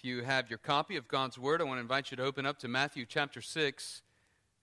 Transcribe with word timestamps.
If 0.00 0.06
you 0.06 0.22
have 0.22 0.48
your 0.48 0.56
copy 0.56 0.96
of 0.96 1.08
God's 1.08 1.36
Word, 1.36 1.60
I 1.60 1.64
want 1.64 1.76
to 1.76 1.82
invite 1.82 2.10
you 2.10 2.16
to 2.16 2.22
open 2.22 2.46
up 2.46 2.58
to 2.60 2.68
Matthew 2.68 3.04
chapter 3.04 3.42
6. 3.42 4.00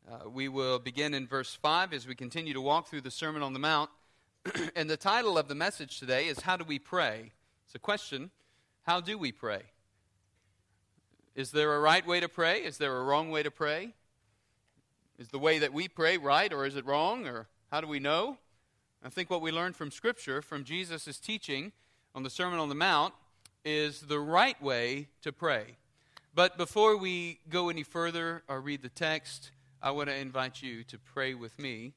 Uh, 0.09 0.27
we 0.27 0.47
will 0.47 0.79
begin 0.79 1.13
in 1.13 1.27
verse 1.27 1.53
5 1.53 1.93
as 1.93 2.07
we 2.07 2.15
continue 2.15 2.55
to 2.55 2.59
walk 2.61 2.87
through 2.87 3.01
the 3.01 3.11
Sermon 3.11 3.43
on 3.43 3.53
the 3.53 3.59
Mount. 3.59 3.91
and 4.75 4.89
the 4.89 4.97
title 4.97 5.37
of 5.37 5.47
the 5.47 5.53
message 5.53 5.99
today 5.99 6.25
is 6.25 6.39
How 6.39 6.57
Do 6.57 6.63
We 6.63 6.79
Pray? 6.79 7.33
It's 7.67 7.75
a 7.75 7.79
question 7.79 8.31
How 8.87 8.99
do 8.99 9.15
we 9.15 9.31
pray? 9.31 9.61
Is 11.35 11.51
there 11.51 11.75
a 11.75 11.79
right 11.79 12.07
way 12.07 12.19
to 12.19 12.27
pray? 12.27 12.61
Is 12.61 12.79
there 12.79 12.97
a 12.97 13.03
wrong 13.03 13.29
way 13.29 13.43
to 13.43 13.51
pray? 13.51 13.93
Is 15.19 15.27
the 15.27 15.37
way 15.37 15.59
that 15.59 15.71
we 15.71 15.87
pray 15.87 16.17
right 16.17 16.51
or 16.51 16.65
is 16.65 16.75
it 16.75 16.83
wrong? 16.83 17.27
Or 17.27 17.47
how 17.69 17.79
do 17.79 17.85
we 17.85 17.99
know? 17.99 18.39
I 19.03 19.09
think 19.09 19.29
what 19.29 19.41
we 19.41 19.51
learned 19.51 19.75
from 19.75 19.91
Scripture, 19.91 20.41
from 20.41 20.63
Jesus' 20.63 21.19
teaching 21.19 21.73
on 22.15 22.23
the 22.23 22.31
Sermon 22.31 22.57
on 22.57 22.69
the 22.69 22.75
Mount, 22.75 23.13
is 23.65 24.01
the 24.01 24.19
right 24.19 24.61
way 24.61 25.07
to 25.21 25.31
pray. 25.31 25.77
But 26.33 26.57
before 26.57 26.97
we 26.97 27.39
go 27.49 27.69
any 27.69 27.83
further 27.83 28.43
or 28.47 28.61
read 28.61 28.81
the 28.81 28.89
text, 28.89 29.51
I 29.81 29.91
want 29.91 30.09
to 30.09 30.15
invite 30.15 30.61
you 30.61 30.83
to 30.85 30.97
pray 30.97 31.33
with 31.33 31.57
me 31.57 31.93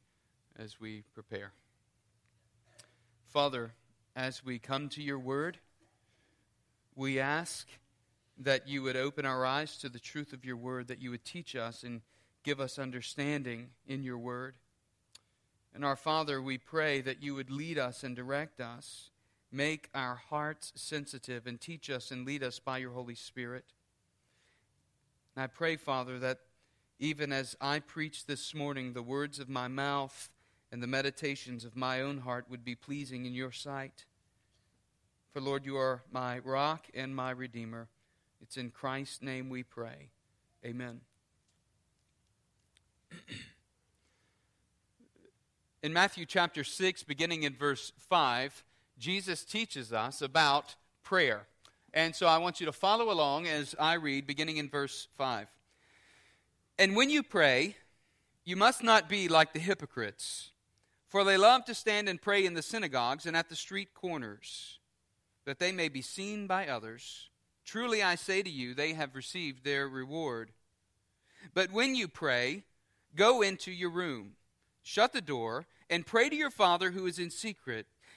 as 0.58 0.80
we 0.80 1.04
prepare. 1.14 1.52
Father, 3.28 3.72
as 4.16 4.44
we 4.44 4.58
come 4.58 4.88
to 4.90 5.02
your 5.02 5.18
word, 5.18 5.58
we 6.96 7.20
ask 7.20 7.68
that 8.38 8.66
you 8.66 8.82
would 8.82 8.96
open 8.96 9.24
our 9.24 9.44
eyes 9.44 9.76
to 9.78 9.88
the 9.88 10.00
truth 10.00 10.32
of 10.32 10.44
your 10.44 10.56
word, 10.56 10.88
that 10.88 11.00
you 11.00 11.10
would 11.10 11.24
teach 11.24 11.54
us 11.54 11.82
and 11.82 12.00
give 12.42 12.60
us 12.60 12.78
understanding 12.78 13.68
in 13.86 14.02
your 14.02 14.18
word. 14.18 14.54
And 15.74 15.84
our 15.84 15.96
Father, 15.96 16.42
we 16.42 16.58
pray 16.58 17.00
that 17.02 17.22
you 17.22 17.34
would 17.34 17.50
lead 17.50 17.78
us 17.78 18.02
and 18.02 18.16
direct 18.16 18.60
us 18.60 19.10
Make 19.52 19.88
our 19.94 20.14
hearts 20.14 20.72
sensitive 20.76 21.46
and 21.46 21.60
teach 21.60 21.90
us 21.90 22.10
and 22.10 22.24
lead 22.24 22.42
us 22.42 22.58
by 22.58 22.78
your 22.78 22.92
Holy 22.92 23.14
Spirit. 23.14 23.64
And 25.34 25.42
I 25.42 25.46
pray, 25.48 25.76
Father, 25.76 26.18
that 26.20 26.38
even 26.98 27.32
as 27.32 27.56
I 27.60 27.80
preach 27.80 28.26
this 28.26 28.54
morning, 28.54 28.92
the 28.92 29.02
words 29.02 29.38
of 29.38 29.48
my 29.48 29.68
mouth 29.68 30.28
and 30.70 30.82
the 30.82 30.86
meditations 30.86 31.64
of 31.64 31.74
my 31.74 32.00
own 32.00 32.18
heart 32.18 32.44
would 32.48 32.64
be 32.64 32.74
pleasing 32.74 33.24
in 33.24 33.34
your 33.34 33.50
sight. 33.50 34.04
For, 35.32 35.40
Lord, 35.40 35.64
you 35.64 35.76
are 35.76 36.02
my 36.12 36.38
rock 36.40 36.86
and 36.94 37.16
my 37.16 37.30
redeemer. 37.30 37.88
It's 38.40 38.56
in 38.56 38.70
Christ's 38.70 39.22
name 39.22 39.48
we 39.48 39.62
pray. 39.62 40.10
Amen. 40.64 41.00
in 45.82 45.92
Matthew 45.92 46.26
chapter 46.26 46.64
6, 46.64 47.02
beginning 47.04 47.44
in 47.44 47.54
verse 47.54 47.92
5, 47.96 48.64
Jesus 49.00 49.44
teaches 49.44 49.94
us 49.94 50.20
about 50.20 50.76
prayer. 51.02 51.46
And 51.94 52.14
so 52.14 52.26
I 52.26 52.36
want 52.36 52.60
you 52.60 52.66
to 52.66 52.72
follow 52.72 53.10
along 53.10 53.48
as 53.48 53.74
I 53.80 53.94
read, 53.94 54.26
beginning 54.26 54.58
in 54.58 54.68
verse 54.68 55.08
5. 55.16 55.48
And 56.78 56.94
when 56.94 57.08
you 57.08 57.22
pray, 57.22 57.76
you 58.44 58.56
must 58.56 58.82
not 58.82 59.08
be 59.08 59.26
like 59.26 59.54
the 59.54 59.58
hypocrites, 59.58 60.50
for 61.08 61.24
they 61.24 61.38
love 61.38 61.64
to 61.64 61.74
stand 61.74 62.08
and 62.08 62.20
pray 62.20 62.44
in 62.44 62.52
the 62.52 62.62
synagogues 62.62 63.24
and 63.24 63.34
at 63.34 63.48
the 63.48 63.56
street 63.56 63.94
corners, 63.94 64.78
that 65.46 65.58
they 65.58 65.72
may 65.72 65.88
be 65.88 66.02
seen 66.02 66.46
by 66.46 66.66
others. 66.66 67.30
Truly 67.64 68.02
I 68.02 68.16
say 68.16 68.42
to 68.42 68.50
you, 68.50 68.74
they 68.74 68.92
have 68.92 69.16
received 69.16 69.64
their 69.64 69.88
reward. 69.88 70.50
But 71.54 71.72
when 71.72 71.94
you 71.94 72.06
pray, 72.06 72.64
go 73.16 73.40
into 73.40 73.72
your 73.72 73.90
room, 73.90 74.32
shut 74.82 75.14
the 75.14 75.22
door, 75.22 75.66
and 75.88 76.06
pray 76.06 76.28
to 76.28 76.36
your 76.36 76.50
Father 76.50 76.90
who 76.90 77.06
is 77.06 77.18
in 77.18 77.30
secret 77.30 77.86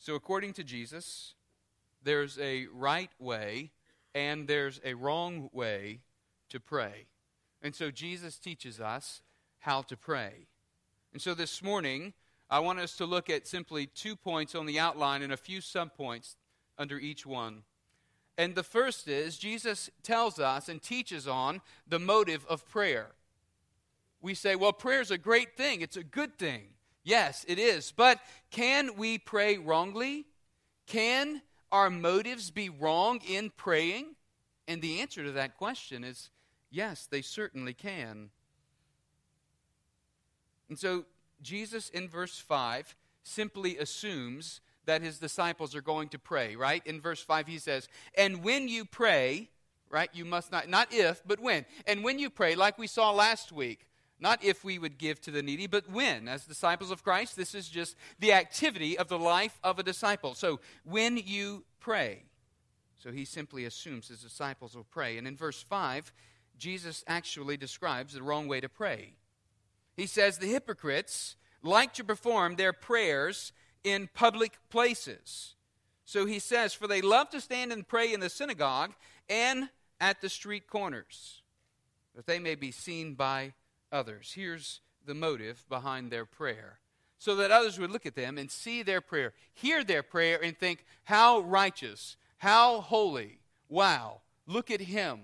So, 0.00 0.14
according 0.14 0.54
to 0.54 0.64
Jesus, 0.64 1.34
there's 2.02 2.38
a 2.38 2.68
right 2.72 3.10
way 3.18 3.70
and 4.14 4.48
there's 4.48 4.80
a 4.82 4.94
wrong 4.94 5.50
way 5.52 6.00
to 6.48 6.58
pray. 6.58 7.04
And 7.60 7.74
so, 7.74 7.90
Jesus 7.90 8.38
teaches 8.38 8.80
us 8.80 9.20
how 9.58 9.82
to 9.82 9.98
pray. 9.98 10.46
And 11.12 11.20
so, 11.20 11.34
this 11.34 11.62
morning, 11.62 12.14
I 12.48 12.60
want 12.60 12.78
us 12.78 12.96
to 12.96 13.04
look 13.04 13.28
at 13.28 13.46
simply 13.46 13.88
two 13.88 14.16
points 14.16 14.54
on 14.54 14.64
the 14.64 14.78
outline 14.78 15.20
and 15.20 15.34
a 15.34 15.36
few 15.36 15.60
subpoints 15.60 16.36
under 16.78 16.98
each 16.98 17.26
one. 17.26 17.64
And 18.38 18.54
the 18.54 18.62
first 18.62 19.06
is 19.06 19.36
Jesus 19.36 19.90
tells 20.02 20.40
us 20.40 20.70
and 20.70 20.80
teaches 20.80 21.28
on 21.28 21.60
the 21.86 21.98
motive 21.98 22.46
of 22.48 22.66
prayer. 22.66 23.10
We 24.22 24.32
say, 24.32 24.56
well, 24.56 24.72
prayer 24.72 25.02
is 25.02 25.10
a 25.10 25.18
great 25.18 25.58
thing, 25.58 25.82
it's 25.82 25.98
a 25.98 26.02
good 26.02 26.38
thing. 26.38 26.68
Yes, 27.02 27.44
it 27.48 27.58
is. 27.58 27.92
But 27.92 28.20
can 28.50 28.96
we 28.96 29.18
pray 29.18 29.58
wrongly? 29.58 30.26
Can 30.86 31.42
our 31.72 31.90
motives 31.90 32.50
be 32.50 32.68
wrong 32.68 33.20
in 33.26 33.50
praying? 33.56 34.16
And 34.68 34.82
the 34.82 35.00
answer 35.00 35.24
to 35.24 35.32
that 35.32 35.56
question 35.56 36.04
is 36.04 36.30
yes, 36.70 37.06
they 37.10 37.22
certainly 37.22 37.74
can. 37.74 38.30
And 40.68 40.78
so 40.78 41.04
Jesus 41.42 41.88
in 41.88 42.08
verse 42.08 42.38
5 42.38 42.94
simply 43.22 43.78
assumes 43.78 44.60
that 44.86 45.02
his 45.02 45.18
disciples 45.18 45.74
are 45.74 45.82
going 45.82 46.08
to 46.10 46.18
pray, 46.18 46.56
right? 46.56 46.84
In 46.86 47.00
verse 47.00 47.22
5 47.22 47.46
he 47.46 47.58
says, 47.58 47.88
"And 48.16 48.42
when 48.42 48.68
you 48.68 48.84
pray, 48.84 49.50
right, 49.88 50.10
you 50.12 50.24
must 50.24 50.52
not 50.52 50.68
not 50.68 50.92
if, 50.92 51.22
but 51.26 51.40
when. 51.40 51.66
And 51.86 52.02
when 52.02 52.18
you 52.18 52.30
pray, 52.30 52.54
like 52.54 52.78
we 52.78 52.86
saw 52.86 53.10
last 53.10 53.52
week, 53.52 53.86
not 54.20 54.44
if 54.44 54.64
we 54.64 54.78
would 54.78 54.98
give 54.98 55.20
to 55.22 55.30
the 55.30 55.42
needy, 55.42 55.66
but 55.66 55.90
when. 55.90 56.28
As 56.28 56.44
disciples 56.44 56.90
of 56.90 57.02
Christ, 57.02 57.36
this 57.36 57.54
is 57.54 57.68
just 57.68 57.96
the 58.18 58.32
activity 58.32 58.98
of 58.98 59.08
the 59.08 59.18
life 59.18 59.58
of 59.64 59.78
a 59.78 59.82
disciple. 59.82 60.34
So 60.34 60.60
when 60.84 61.16
you 61.16 61.64
pray. 61.80 62.24
So 62.98 63.10
he 63.10 63.24
simply 63.24 63.64
assumes 63.64 64.08
his 64.08 64.20
disciples 64.20 64.76
will 64.76 64.84
pray. 64.84 65.16
And 65.16 65.26
in 65.26 65.36
verse 65.36 65.62
5, 65.62 66.12
Jesus 66.58 67.02
actually 67.06 67.56
describes 67.56 68.12
the 68.12 68.22
wrong 68.22 68.46
way 68.46 68.60
to 68.60 68.68
pray. 68.68 69.14
He 69.96 70.06
says 70.06 70.38
the 70.38 70.46
hypocrites 70.46 71.36
like 71.62 71.94
to 71.94 72.04
perform 72.04 72.56
their 72.56 72.72
prayers 72.72 73.52
in 73.82 74.08
public 74.14 74.58
places. 74.68 75.54
So 76.04 76.26
he 76.26 76.38
says, 76.38 76.74
For 76.74 76.86
they 76.86 77.00
love 77.00 77.30
to 77.30 77.40
stand 77.40 77.72
and 77.72 77.86
pray 77.88 78.12
in 78.12 78.20
the 78.20 78.28
synagogue 78.28 78.92
and 79.28 79.70
at 80.00 80.20
the 80.20 80.28
street 80.28 80.66
corners, 80.66 81.42
that 82.14 82.26
they 82.26 82.38
may 82.38 82.54
be 82.54 82.70
seen 82.70 83.14
by 83.14 83.52
others. 83.92 84.32
Here's 84.34 84.80
the 85.04 85.14
motive 85.14 85.64
behind 85.68 86.10
their 86.10 86.24
prayer 86.24 86.78
so 87.18 87.36
that 87.36 87.50
others 87.50 87.78
would 87.78 87.90
look 87.90 88.06
at 88.06 88.14
them 88.14 88.38
and 88.38 88.50
see 88.50 88.82
their 88.82 89.02
prayer, 89.02 89.34
hear 89.52 89.84
their 89.84 90.02
prayer, 90.02 90.42
and 90.42 90.56
think, 90.56 90.84
how 91.04 91.40
righteous, 91.40 92.16
how 92.38 92.80
holy. 92.80 93.40
Wow, 93.68 94.22
look 94.46 94.70
at 94.70 94.80
him. 94.80 95.20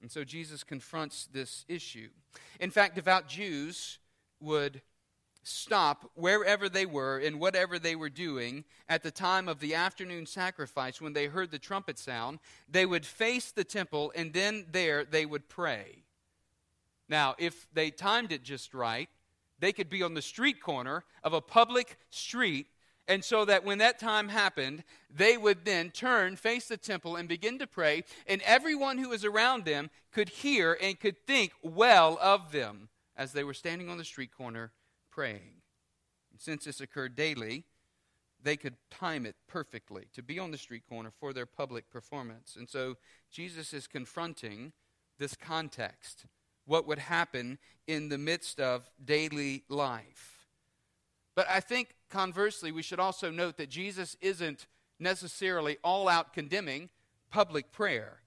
And 0.00 0.10
so 0.10 0.22
Jesus 0.22 0.62
confronts 0.62 1.28
this 1.32 1.64
issue. 1.68 2.10
In 2.60 2.70
fact, 2.70 2.94
devout 2.94 3.28
Jews 3.28 3.98
would 4.40 4.82
stop 5.42 6.10
wherever 6.14 6.68
they 6.68 6.86
were 6.86 7.18
and 7.18 7.40
whatever 7.40 7.78
they 7.78 7.96
were 7.96 8.08
doing 8.08 8.64
at 8.88 9.02
the 9.02 9.10
time 9.10 9.48
of 9.48 9.58
the 9.58 9.74
afternoon 9.74 10.26
sacrifice 10.26 11.00
when 11.00 11.12
they 11.12 11.26
heard 11.26 11.50
the 11.50 11.58
trumpet 11.58 11.98
sound. 11.98 12.38
They 12.68 12.86
would 12.86 13.04
face 13.04 13.50
the 13.50 13.64
temple 13.64 14.12
and 14.14 14.32
then 14.32 14.66
there 14.70 15.04
they 15.04 15.26
would 15.26 15.48
pray. 15.48 16.01
Now, 17.12 17.34
if 17.38 17.66
they 17.74 17.90
timed 17.90 18.32
it 18.32 18.42
just 18.42 18.72
right, 18.72 19.10
they 19.58 19.72
could 19.72 19.90
be 19.90 20.02
on 20.02 20.14
the 20.14 20.22
street 20.22 20.62
corner 20.62 21.04
of 21.22 21.34
a 21.34 21.42
public 21.42 21.98
street 22.08 22.68
And 23.08 23.24
so 23.24 23.44
that 23.44 23.64
when 23.64 23.78
that 23.78 23.98
time 23.98 24.28
happened, 24.28 24.84
they 25.14 25.36
would 25.36 25.64
then 25.64 25.90
turn, 25.90 26.36
face 26.36 26.68
the 26.68 26.76
temple, 26.76 27.16
and 27.16 27.28
begin 27.28 27.58
to 27.58 27.66
pray, 27.66 28.04
and 28.26 28.40
everyone 28.42 28.98
who 28.98 29.08
was 29.08 29.24
around 29.24 29.64
them 29.64 29.90
could 30.12 30.28
hear 30.28 30.78
and 30.80 30.98
could 30.98 31.26
think 31.26 31.52
well 31.62 32.16
of 32.20 32.52
them 32.52 32.88
as 33.16 33.32
they 33.32 33.44
were 33.44 33.54
standing 33.54 33.88
on 33.88 33.98
the 33.98 34.04
street 34.04 34.30
corner 34.34 34.72
praying. 35.10 35.62
And 36.30 36.40
since 36.40 36.64
this 36.64 36.80
occurred 36.80 37.16
daily, 37.16 37.64
they 38.40 38.56
could 38.56 38.76
time 38.90 39.26
it 39.26 39.36
perfectly 39.48 40.06
to 40.14 40.22
be 40.22 40.38
on 40.38 40.52
the 40.52 40.58
street 40.58 40.84
corner 40.88 41.10
for 41.18 41.32
their 41.32 41.46
public 41.46 41.90
performance. 41.90 42.56
And 42.56 42.68
so 42.68 42.96
Jesus 43.30 43.72
is 43.72 43.86
confronting 43.86 44.72
this 45.18 45.34
context, 45.34 46.26
what 46.66 46.86
would 46.86 46.98
happen 46.98 47.58
in 47.86 48.08
the 48.08 48.18
midst 48.18 48.60
of 48.60 48.88
daily 49.04 49.64
life. 49.68 50.46
But 51.34 51.46
I 51.48 51.60
think 51.60 51.94
conversely, 52.10 52.72
we 52.72 52.82
should 52.82 53.00
also 53.00 53.30
note 53.30 53.56
that 53.56 53.70
Jesus 53.70 54.16
isn't 54.20 54.66
necessarily 54.98 55.78
all 55.82 56.08
out 56.08 56.32
condemning 56.32 56.90
public 57.30 57.72
prayer. 57.72 58.20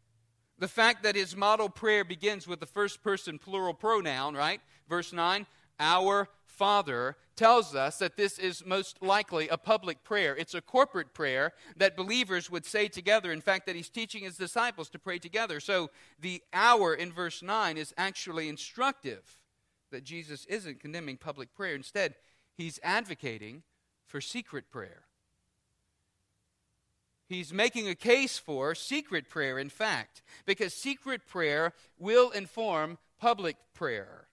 The 0.57 0.67
fact 0.67 1.03
that 1.03 1.15
his 1.15 1.35
model 1.35 1.69
prayer 1.69 2.03
begins 2.03 2.47
with 2.47 2.59
the 2.59 2.65
first 2.65 3.03
person 3.03 3.37
plural 3.37 3.73
pronoun, 3.73 4.35
right? 4.35 4.61
Verse 4.89 5.13
9, 5.13 5.45
our 5.79 6.29
Father, 6.55 7.17
tells 7.35 7.75
us 7.75 7.97
that 7.99 8.15
this 8.15 8.39
is 8.39 8.65
most 8.65 9.01
likely 9.01 9.49
a 9.49 9.57
public 9.57 10.03
prayer. 10.03 10.35
It's 10.35 10.53
a 10.53 10.61
corporate 10.61 11.13
prayer 11.13 11.51
that 11.75 11.97
believers 11.97 12.49
would 12.49 12.65
say 12.65 12.87
together. 12.87 13.31
In 13.31 13.41
fact, 13.41 13.65
that 13.65 13.75
he's 13.75 13.89
teaching 13.89 14.23
his 14.23 14.37
disciples 14.37 14.89
to 14.91 14.99
pray 14.99 15.19
together. 15.19 15.59
So 15.59 15.89
the 16.19 16.41
hour 16.53 16.93
in 16.93 17.11
verse 17.11 17.43
9 17.43 17.77
is 17.77 17.93
actually 17.97 18.47
instructive 18.47 19.39
that 19.91 20.03
Jesus 20.03 20.45
isn't 20.45 20.79
condemning 20.79 21.17
public 21.17 21.53
prayer. 21.53 21.75
Instead, 21.75 22.15
he's 22.57 22.79
advocating 22.83 23.63
for 24.07 24.21
secret 24.21 24.71
prayer. 24.71 25.03
He's 27.27 27.51
making 27.51 27.89
a 27.89 27.95
case 27.95 28.37
for 28.37 28.75
secret 28.75 29.29
prayer, 29.29 29.57
in 29.57 29.69
fact, 29.69 30.21
because 30.45 30.73
secret 30.73 31.27
prayer 31.27 31.73
will 31.97 32.29
inform 32.29 32.97
public 33.19 33.57
prayer. 33.73 34.27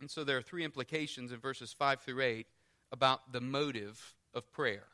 And 0.00 0.10
so 0.10 0.24
there 0.24 0.36
are 0.36 0.42
three 0.42 0.64
implications 0.64 1.32
in 1.32 1.38
verses 1.38 1.72
5 1.72 2.00
through 2.00 2.22
8 2.22 2.46
about 2.92 3.32
the 3.32 3.40
motive 3.40 4.14
of 4.34 4.50
prayer. 4.52 4.86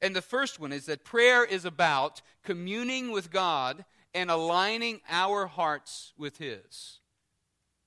And 0.00 0.14
the 0.14 0.22
first 0.22 0.60
one 0.60 0.72
is 0.72 0.86
that 0.86 1.04
prayer 1.04 1.44
is 1.44 1.64
about 1.64 2.22
communing 2.44 3.10
with 3.10 3.30
God 3.30 3.84
and 4.14 4.30
aligning 4.30 5.00
our 5.08 5.46
hearts 5.46 6.12
with 6.16 6.38
His. 6.38 7.00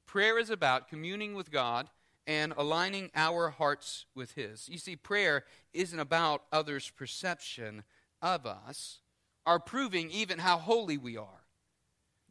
Prayer 0.06 0.38
is 0.38 0.50
about 0.50 0.89
communing 0.89 1.36
with 1.36 1.51
God 1.51 1.89
and 2.27 2.53
aligning 2.57 3.09
our 3.15 3.50
hearts 3.50 4.06
with 4.13 4.33
His. 4.33 4.68
You 4.68 4.77
see, 4.77 4.95
prayer 4.95 5.45
isn't 5.74 6.00
about 6.00 6.44
others' 6.51 6.89
perception 6.89 7.83
of 8.21 8.45
us, 8.45 9.00
or 9.45 9.59
proving 9.59 10.12
even 10.12 10.39
how 10.39 10.57
holy 10.57 10.98
we 10.98 11.18
are. 11.18 11.41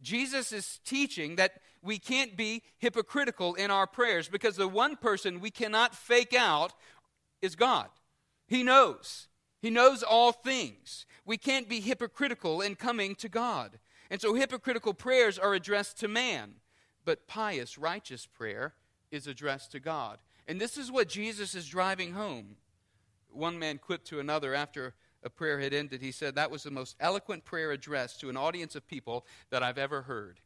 Jesus 0.02 0.52
is 0.52 0.80
teaching 0.84 1.36
that 1.36 1.60
we 1.82 1.98
can't 1.98 2.36
be 2.36 2.62
hypocritical 2.78 3.54
in 3.54 3.70
our 3.70 3.86
prayers 3.86 4.28
because 4.28 4.56
the 4.56 4.68
one 4.68 4.96
person 4.96 5.40
we 5.40 5.50
cannot 5.50 5.94
fake 5.94 6.34
out 6.34 6.72
is 7.42 7.56
God. 7.56 7.88
He 8.46 8.62
knows. 8.62 9.28
He 9.60 9.70
knows 9.70 10.02
all 10.02 10.32
things. 10.32 11.06
We 11.24 11.36
can't 11.36 11.68
be 11.68 11.80
hypocritical 11.80 12.60
in 12.60 12.74
coming 12.74 13.14
to 13.16 13.28
God. 13.28 13.78
And 14.10 14.20
so 14.20 14.34
hypocritical 14.34 14.94
prayers 14.94 15.38
are 15.38 15.54
addressed 15.54 15.98
to 16.00 16.08
man, 16.08 16.54
but 17.04 17.28
pious, 17.28 17.78
righteous 17.78 18.26
prayer 18.26 18.74
is 19.10 19.26
addressed 19.26 19.72
to 19.72 19.80
God. 19.80 20.18
And 20.48 20.60
this 20.60 20.76
is 20.76 20.90
what 20.90 21.08
Jesus 21.08 21.54
is 21.54 21.68
driving 21.68 22.12
home. 22.12 22.56
One 23.30 23.58
man 23.58 23.78
quipped 23.78 24.06
to 24.08 24.18
another 24.18 24.54
after 24.54 24.94
a 25.22 25.30
prayer 25.30 25.60
had 25.60 25.74
ended, 25.74 26.00
he 26.00 26.12
said, 26.12 26.34
That 26.34 26.50
was 26.50 26.62
the 26.62 26.70
most 26.70 26.96
eloquent 27.00 27.44
prayer 27.44 27.72
addressed 27.72 28.20
to 28.20 28.30
an 28.30 28.36
audience 28.36 28.74
of 28.74 28.86
people 28.86 29.26
that 29.50 29.62
I've 29.62 29.78
ever 29.78 30.02
heard. 30.02 30.40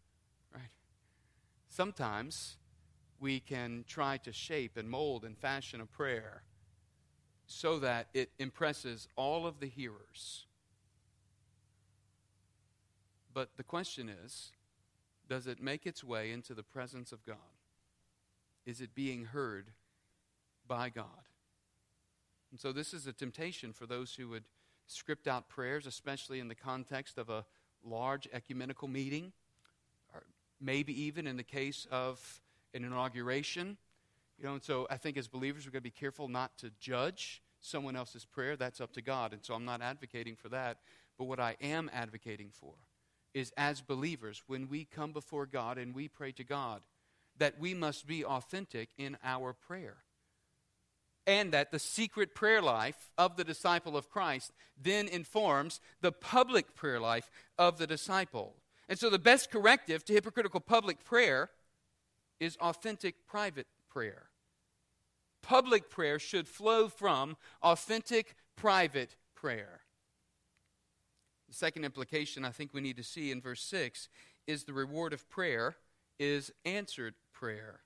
Right? 0.53 0.71
Sometimes 1.69 2.57
we 3.21 3.41
can 3.41 3.85
try 3.87 4.17
to 4.19 4.33
shape 4.33 4.77
and 4.77 4.89
mold 4.91 5.25
and 5.25 5.39
fashion 5.39 5.81
a 5.81 5.87
prayer 5.87 6.43
so 7.47 7.79
that 7.79 8.09
it 8.15 8.31
impresses 8.39 9.09
all 9.17 9.47
of 9.47 9.61
the 9.61 9.67
hearers. 9.67 10.47
But 13.33 13.51
the 13.57 13.65
question 13.65 14.09
is 14.09 14.53
does 15.29 15.47
it 15.47 15.63
make 15.63 15.87
its 15.87 16.05
way 16.05 16.31
into 16.31 16.55
the 16.55 16.63
presence 16.63 17.13
of 17.13 17.25
God? 17.25 17.37
Is 18.67 18.81
it 18.81 18.95
being 18.95 19.27
heard 19.27 19.71
by 20.67 20.91
God? 20.91 21.07
And 22.51 22.61
so, 22.61 22.73
this 22.73 22.95
is 22.95 23.07
a 23.07 23.13
temptation 23.13 23.73
for 23.73 23.87
those 23.87 24.15
who 24.15 24.29
would 24.29 24.45
script 24.87 25.27
out 25.27 25.49
prayers, 25.49 25.87
especially 25.87 26.41
in 26.41 26.49
the 26.49 26.55
context 26.55 27.19
of 27.19 27.31
a 27.31 27.45
large 27.85 28.29
ecumenical 28.33 28.89
meeting, 28.89 29.33
or 30.13 30.25
maybe 30.61 31.03
even 31.03 31.27
in 31.27 31.37
the 31.37 31.45
case 31.45 31.87
of 31.91 32.41
an 32.73 32.85
inauguration. 32.85 33.77
You 34.39 34.47
know, 34.47 34.55
and 34.55 34.63
so 34.63 34.87
I 34.91 34.97
think 34.97 35.17
as 35.17 35.29
believers, 35.29 35.65
we're 35.65 35.73
going 35.73 35.83
to 35.83 35.85
be 35.85 35.91
careful 35.91 36.29
not 36.29 36.57
to 36.59 36.71
judge 36.81 37.43
someone 37.61 37.97
else's 37.97 38.25
prayer. 38.25 38.57
That's 38.57 38.81
up 38.81 38.93
to 38.95 39.03
God. 39.03 39.33
And 39.33 39.45
so 39.45 39.55
I'm 39.55 39.65
not 39.65 39.81
advocating 39.81 40.37
for 40.37 40.49
that. 40.51 40.79
But 41.19 41.25
what 41.25 41.41
I 41.41 41.57
am 41.61 41.91
advocating 41.93 42.51
for 42.53 42.75
is 43.33 43.53
as 43.57 43.81
believers, 43.81 44.43
when 44.47 44.69
we 44.69 44.85
come 44.85 45.13
before 45.13 45.47
God 45.47 45.79
and 45.79 45.95
we 45.95 46.09
pray 46.09 46.33
to 46.33 46.45
God, 46.45 46.83
that 47.39 47.59
we 47.59 47.75
must 47.75 48.07
be 48.07 48.25
authentic 48.25 48.91
in 48.97 49.17
our 49.25 49.53
prayer 49.53 50.04
and 51.27 51.53
that 51.53 51.71
the 51.71 51.79
secret 51.79 52.35
prayer 52.35 52.61
life 52.61 53.13
of 53.17 53.37
the 53.37 53.45
disciple 53.45 53.97
of 53.97 54.11
Christ 54.11 54.53
then 54.81 55.09
informs 55.09 55.81
the 56.01 56.13
public 56.13 56.75
prayer 56.75 57.01
life 57.01 57.31
of 57.59 57.79
the 57.79 57.87
disciple. 57.87 58.55
And 58.89 58.99
so, 58.99 59.09
the 59.09 59.19
best 59.19 59.51
corrective 59.51 60.05
to 60.05 60.13
hypocritical 60.13 60.61
public 60.61 61.05
prayer 61.05 61.51
is 62.39 62.57
authentic 62.57 63.27
private 63.27 63.67
prayer. 63.91 64.25
Public 65.43 65.89
prayer 65.89 66.19
should 66.19 66.49
flow 66.49 66.89
from 66.89 67.37
authentic 67.63 68.35
private 68.57 69.17
prayer. 69.35 69.81
The 71.49 71.55
second 71.55 71.85
implication 71.85 72.45
I 72.45 72.51
think 72.51 72.75
we 72.75 72.81
need 72.81 72.97
to 72.97 73.03
see 73.03 73.31
in 73.31 73.41
verse 73.41 73.63
6 73.63 74.09
is 74.47 74.65
the 74.65 74.73
reward 74.73 75.13
of 75.13 75.29
prayer 75.31 75.77
is 76.19 76.53
answered 76.65 77.15
prayer. 77.33 77.81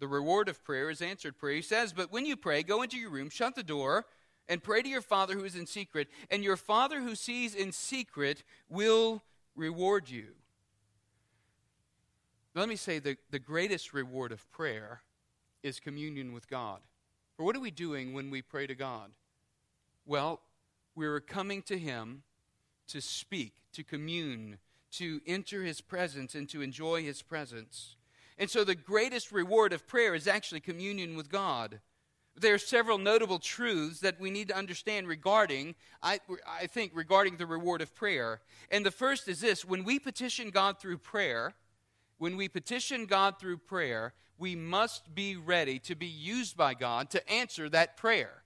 The 0.00 0.08
reward 0.08 0.48
of 0.48 0.64
prayer 0.64 0.90
is 0.90 1.02
answered 1.02 1.38
prayer. 1.38 1.56
He 1.56 1.62
says, 1.62 1.92
But 1.92 2.10
when 2.10 2.26
you 2.26 2.36
pray, 2.36 2.62
go 2.62 2.82
into 2.82 2.96
your 2.96 3.10
room, 3.10 3.28
shut 3.28 3.54
the 3.54 3.62
door, 3.62 4.06
and 4.48 4.62
pray 4.62 4.82
to 4.82 4.88
your 4.88 5.02
Father 5.02 5.34
who 5.34 5.44
is 5.44 5.54
in 5.54 5.66
secret, 5.66 6.08
and 6.30 6.42
your 6.42 6.56
Father 6.56 7.02
who 7.02 7.14
sees 7.14 7.54
in 7.54 7.70
secret 7.70 8.42
will 8.68 9.22
reward 9.54 10.08
you. 10.08 10.28
Let 12.54 12.68
me 12.68 12.76
say 12.76 12.98
the, 12.98 13.16
the 13.30 13.38
greatest 13.38 13.92
reward 13.92 14.32
of 14.32 14.50
prayer 14.50 15.02
is 15.62 15.78
communion 15.78 16.32
with 16.32 16.48
God. 16.48 16.80
For 17.36 17.44
what 17.44 17.54
are 17.54 17.60
we 17.60 17.70
doing 17.70 18.12
when 18.12 18.30
we 18.30 18.42
pray 18.42 18.66
to 18.66 18.74
God? 18.74 19.10
Well, 20.06 20.40
we're 20.96 21.20
coming 21.20 21.62
to 21.62 21.78
Him 21.78 22.22
to 22.88 23.00
speak, 23.00 23.52
to 23.74 23.84
commune, 23.84 24.58
to 24.92 25.20
enter 25.26 25.62
His 25.62 25.80
presence, 25.80 26.34
and 26.34 26.48
to 26.48 26.62
enjoy 26.62 27.02
His 27.02 27.22
presence. 27.22 27.96
And 28.40 28.48
so 28.48 28.64
the 28.64 28.74
greatest 28.74 29.32
reward 29.32 29.74
of 29.74 29.86
prayer 29.86 30.14
is 30.14 30.26
actually 30.26 30.60
communion 30.60 31.14
with 31.14 31.28
God. 31.30 31.80
There 32.34 32.54
are 32.54 32.58
several 32.58 32.96
notable 32.96 33.38
truths 33.38 34.00
that 34.00 34.18
we 34.18 34.30
need 34.30 34.48
to 34.48 34.56
understand 34.56 35.08
regarding, 35.08 35.74
I, 36.02 36.20
I 36.48 36.66
think, 36.66 36.92
regarding 36.94 37.36
the 37.36 37.44
reward 37.44 37.82
of 37.82 37.94
prayer. 37.94 38.40
And 38.70 38.84
the 38.84 38.90
first 38.90 39.28
is 39.28 39.42
this 39.42 39.62
when 39.62 39.84
we 39.84 39.98
petition 39.98 40.48
God 40.48 40.80
through 40.80 40.98
prayer, 40.98 41.52
when 42.16 42.38
we 42.38 42.48
petition 42.48 43.04
God 43.04 43.38
through 43.38 43.58
prayer, 43.58 44.14
we 44.38 44.56
must 44.56 45.14
be 45.14 45.36
ready 45.36 45.78
to 45.80 45.94
be 45.94 46.06
used 46.06 46.56
by 46.56 46.72
God 46.72 47.10
to 47.10 47.30
answer 47.30 47.68
that 47.68 47.98
prayer 47.98 48.39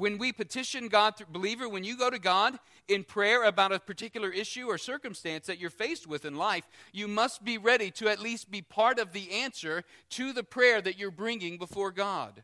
when 0.00 0.16
we 0.16 0.32
petition 0.32 0.88
God, 0.88 1.12
believer, 1.30 1.68
when 1.68 1.84
you 1.84 1.94
go 1.94 2.08
to 2.08 2.18
God 2.18 2.58
in 2.88 3.04
prayer 3.04 3.44
about 3.44 3.70
a 3.70 3.78
particular 3.78 4.30
issue 4.30 4.64
or 4.64 4.78
circumstance 4.78 5.46
that 5.46 5.58
you're 5.58 5.68
faced 5.68 6.06
with 6.06 6.24
in 6.24 6.36
life, 6.36 6.66
you 6.90 7.06
must 7.06 7.44
be 7.44 7.58
ready 7.58 7.90
to 7.90 8.08
at 8.08 8.18
least 8.18 8.50
be 8.50 8.62
part 8.62 8.98
of 8.98 9.12
the 9.12 9.30
answer 9.30 9.84
to 10.08 10.32
the 10.32 10.42
prayer 10.42 10.80
that 10.80 10.98
you're 10.98 11.10
bringing 11.10 11.58
before 11.58 11.90
God. 11.90 12.42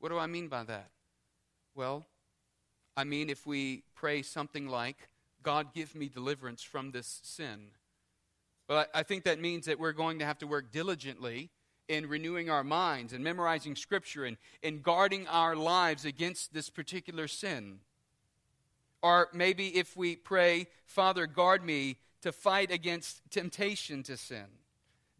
What 0.00 0.08
do 0.08 0.18
I 0.18 0.26
mean 0.26 0.48
by 0.48 0.64
that? 0.64 0.90
Well, 1.76 2.06
I 2.96 3.04
mean 3.04 3.30
if 3.30 3.46
we 3.46 3.84
pray 3.94 4.22
something 4.22 4.66
like, 4.66 5.08
God, 5.44 5.72
give 5.72 5.94
me 5.94 6.08
deliverance 6.08 6.64
from 6.64 6.90
this 6.90 7.20
sin. 7.22 7.68
Well, 8.68 8.84
I 8.92 9.04
think 9.04 9.22
that 9.24 9.40
means 9.40 9.66
that 9.66 9.78
we're 9.78 9.92
going 9.92 10.18
to 10.18 10.26
have 10.26 10.38
to 10.38 10.46
work 10.48 10.72
diligently 10.72 11.50
in 11.88 12.08
renewing 12.08 12.50
our 12.50 12.64
minds 12.64 13.12
and 13.12 13.22
memorizing 13.22 13.76
Scripture 13.76 14.24
and, 14.24 14.36
and 14.62 14.82
guarding 14.82 15.26
our 15.28 15.54
lives 15.54 16.04
against 16.04 16.52
this 16.52 16.70
particular 16.70 17.28
sin. 17.28 17.78
Or 19.02 19.28
maybe 19.32 19.68
if 19.76 19.96
we 19.96 20.16
pray, 20.16 20.66
Father, 20.84 21.26
guard 21.26 21.64
me 21.64 21.96
to 22.22 22.32
fight 22.32 22.70
against 22.70 23.22
temptation 23.30 24.02
to 24.04 24.16
sin, 24.16 24.46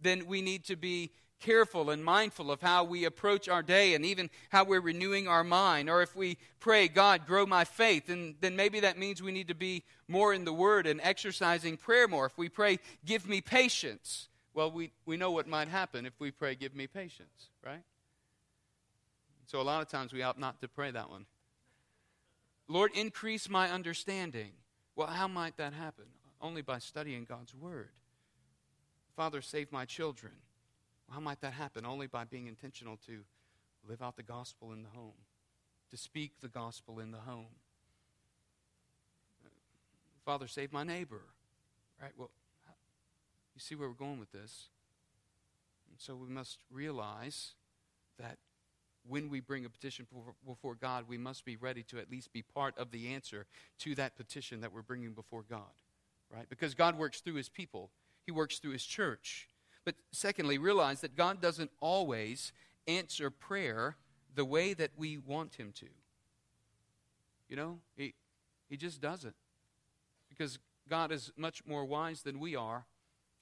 then 0.01 0.27
we 0.27 0.43
need 0.43 0.65
to 0.65 0.77
be 0.77 1.13
careful 1.39 1.91
and 1.91 2.05
mindful 2.05 2.51
of 2.51 2.61
how 2.63 2.85
we 2.85 3.05
approach 3.05 3.49
our 3.49 3.63
day 3.63 3.95
and 3.95 4.05
even 4.05 4.31
how 4.49 4.65
we're 4.65 4.81
renewing 4.81 5.29
our 5.29 5.45
mind. 5.45 5.89
Or 5.89 6.03
if 6.03 6.17
we 6.17 6.39
pray, 6.61 6.89
God, 6.89 7.27
grow 7.27 7.47
my 7.47 7.65
faith, 7.65 8.09
and 8.09 8.35
then 8.41 8.57
maybe 8.57 8.81
that 8.81 8.99
means 8.99 9.23
we 9.23 9.33
need 9.33 9.49
to 9.49 9.55
be 9.55 9.85
more 10.09 10.33
in 10.33 10.45
the 10.45 10.53
Word 10.53 10.87
and 10.87 11.01
exercising 11.03 11.77
prayer 11.77 12.09
more. 12.09 12.27
If 12.27 12.39
we 12.39 12.49
pray, 12.49 12.79
give 13.05 13.29
me 13.29 13.41
patience, 13.41 14.29
well, 14.57 14.71
we, 14.71 14.91
we 15.05 15.19
know 15.19 15.31
what 15.31 15.47
might 15.47 15.69
happen 15.69 16.07
if 16.07 16.15
we 16.19 16.31
pray, 16.31 16.55
give 16.55 16.75
me 16.75 16.87
patience, 16.87 17.51
right? 17.65 17.83
So 19.47 19.61
a 19.61 19.63
lot 19.63 19.83
of 19.83 19.89
times 19.89 20.15
we 20.15 20.23
ought 20.23 20.41
not 20.41 20.63
to 20.63 20.69
pray 20.69 20.91
that 20.91 21.11
one. 21.11 21.27
Lord, 22.67 22.91
increase 22.95 23.51
my 23.51 23.71
understanding. 23.71 24.53
Well, 24.97 25.09
how 25.09 25.29
might 25.29 25.59
that 25.59 25.75
happen? 25.75 26.07
Only 26.41 26.63
by 26.63 26.79
studying 26.79 27.27
God's 27.27 27.55
Word. 27.55 27.91
Father, 29.15 29.43
save 29.43 29.71
my 29.73 29.85
children. 29.85 30.33
How 31.11 31.21
might 31.21 31.43
that 31.43 31.53
happen? 31.53 31.85
Only 31.85 32.07
by 32.07 32.25
being 32.25 32.47
intentional 32.47 32.97
to 33.07 33.21
live 33.87 34.01
out 34.01 34.17
the 34.17 34.23
gospel 34.23 34.73
in 34.73 34.83
the 34.83 34.89
home, 34.89 35.13
to 35.91 35.99
speak 35.99 36.33
the 36.41 36.49
gospel 36.49 36.99
in 36.99 37.11
the 37.11 37.19
home. 37.19 37.47
Father, 40.25 40.49
save 40.49 40.73
my 40.73 40.83
neighbor. 40.83 41.23
Right? 42.01 42.13
Well, 42.17 42.31
you 43.57 43.61
see 43.61 43.75
where 43.75 43.89
we're 43.89 43.95
going 43.95 44.21
with 44.21 44.31
this? 44.33 44.69
And 45.91 45.99
so 45.99 46.15
we 46.15 46.29
must 46.29 46.59
realize 46.71 47.55
that 48.19 48.37
when 49.09 49.31
we 49.31 49.41
bring 49.41 49.65
a 49.65 49.71
petition 49.71 50.07
before 50.45 50.75
God, 50.75 51.05
we 51.09 51.17
must 51.17 51.45
be 51.45 51.57
ready 51.57 51.83
to 51.85 51.99
at 51.99 52.11
least 52.11 52.33
be 52.33 52.43
part 52.43 52.77
of 52.77 52.91
the 52.91 53.15
answer 53.15 53.47
to 53.79 53.95
that 53.95 54.17
petition 54.17 54.61
that 54.61 54.73
we're 54.73 54.83
bringing 54.83 55.13
before 55.13 55.45
God, 55.49 55.61
right? 56.31 56.49
Because 56.51 56.75
God 56.75 56.99
works 56.99 57.21
through 57.21 57.35
his 57.35 57.49
people, 57.49 57.91
he 58.27 58.33
works 58.33 58.59
through 58.59 58.73
his 58.73 58.85
church. 58.85 59.49
But 59.85 59.95
secondly, 60.13 60.59
realize 60.59 61.01
that 61.01 61.17
God 61.17 61.41
doesn't 61.41 61.71
always 61.81 62.53
answer 62.87 63.31
prayer 63.31 63.97
the 64.35 64.45
way 64.45 64.75
that 64.75 64.91
we 64.97 65.17
want 65.17 65.55
him 65.55 65.73
to. 65.77 65.87
You 67.49 67.57
know, 67.57 67.79
he, 67.97 68.15
he 68.69 68.77
just 68.77 69.01
doesn't. 69.01 69.37
Because 70.29 70.59
God 70.91 71.13
is 71.13 71.33
much 71.37 71.65
more 71.65 71.85
wise 71.85 72.23
than 72.23 72.41
we 72.41 72.57
are, 72.57 72.85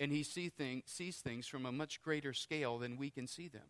and 0.01 0.13
he 0.13 0.23
see 0.23 0.49
thing, 0.49 0.83
sees 0.87 1.19
things 1.19 1.47
from 1.47 1.67
a 1.67 1.73
much 1.73 2.03
greater 2.03 2.33
scale 2.33 2.79
than 2.79 2.97
we 2.97 3.11
can 3.11 3.27
see 3.27 3.49
them. 3.49 3.63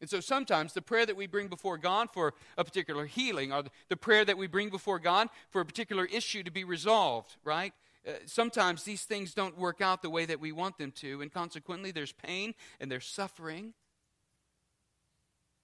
And 0.00 0.08
so 0.08 0.20
sometimes 0.20 0.72
the 0.72 0.80
prayer 0.80 1.04
that 1.04 1.16
we 1.16 1.26
bring 1.26 1.48
before 1.48 1.76
God 1.76 2.10
for 2.10 2.32
a 2.56 2.64
particular 2.64 3.04
healing, 3.04 3.52
or 3.52 3.64
the 3.88 3.96
prayer 3.96 4.24
that 4.24 4.38
we 4.38 4.46
bring 4.46 4.70
before 4.70 4.98
God 4.98 5.28
for 5.50 5.60
a 5.60 5.66
particular 5.66 6.06
issue 6.06 6.42
to 6.42 6.50
be 6.50 6.64
resolved, 6.64 7.36
right? 7.44 7.74
Uh, 8.06 8.12
sometimes 8.24 8.84
these 8.84 9.02
things 9.02 9.34
don't 9.34 9.58
work 9.58 9.82
out 9.82 10.00
the 10.00 10.08
way 10.08 10.24
that 10.24 10.40
we 10.40 10.52
want 10.52 10.78
them 10.78 10.90
to, 10.92 11.20
and 11.20 11.30
consequently 11.30 11.90
there's 11.90 12.12
pain 12.12 12.54
and 12.80 12.90
there's 12.90 13.06
suffering. 13.06 13.74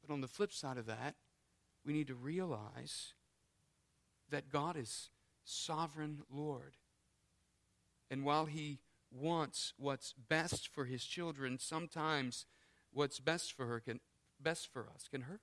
But 0.06 0.12
on 0.12 0.20
the 0.20 0.28
flip 0.28 0.52
side 0.52 0.76
of 0.76 0.86
that, 0.86 1.14
we 1.84 1.94
need 1.94 2.08
to 2.08 2.14
realize 2.14 3.14
that 4.30 4.50
God 4.50 4.76
is 4.76 5.08
sovereign 5.44 6.22
Lord. 6.30 6.76
And 8.10 8.22
while 8.22 8.44
He 8.44 8.80
wants 9.16 9.72
what's 9.76 10.12
best 10.12 10.68
for 10.68 10.84
His 10.84 11.04
children, 11.04 11.58
sometimes 11.58 12.46
what's 12.92 13.20
best 13.20 13.52
for 13.52 13.66
her 13.66 13.80
can 13.80 14.00
best 14.40 14.72
for 14.72 14.86
us 14.94 15.08
can 15.10 15.22
hurt. 15.22 15.40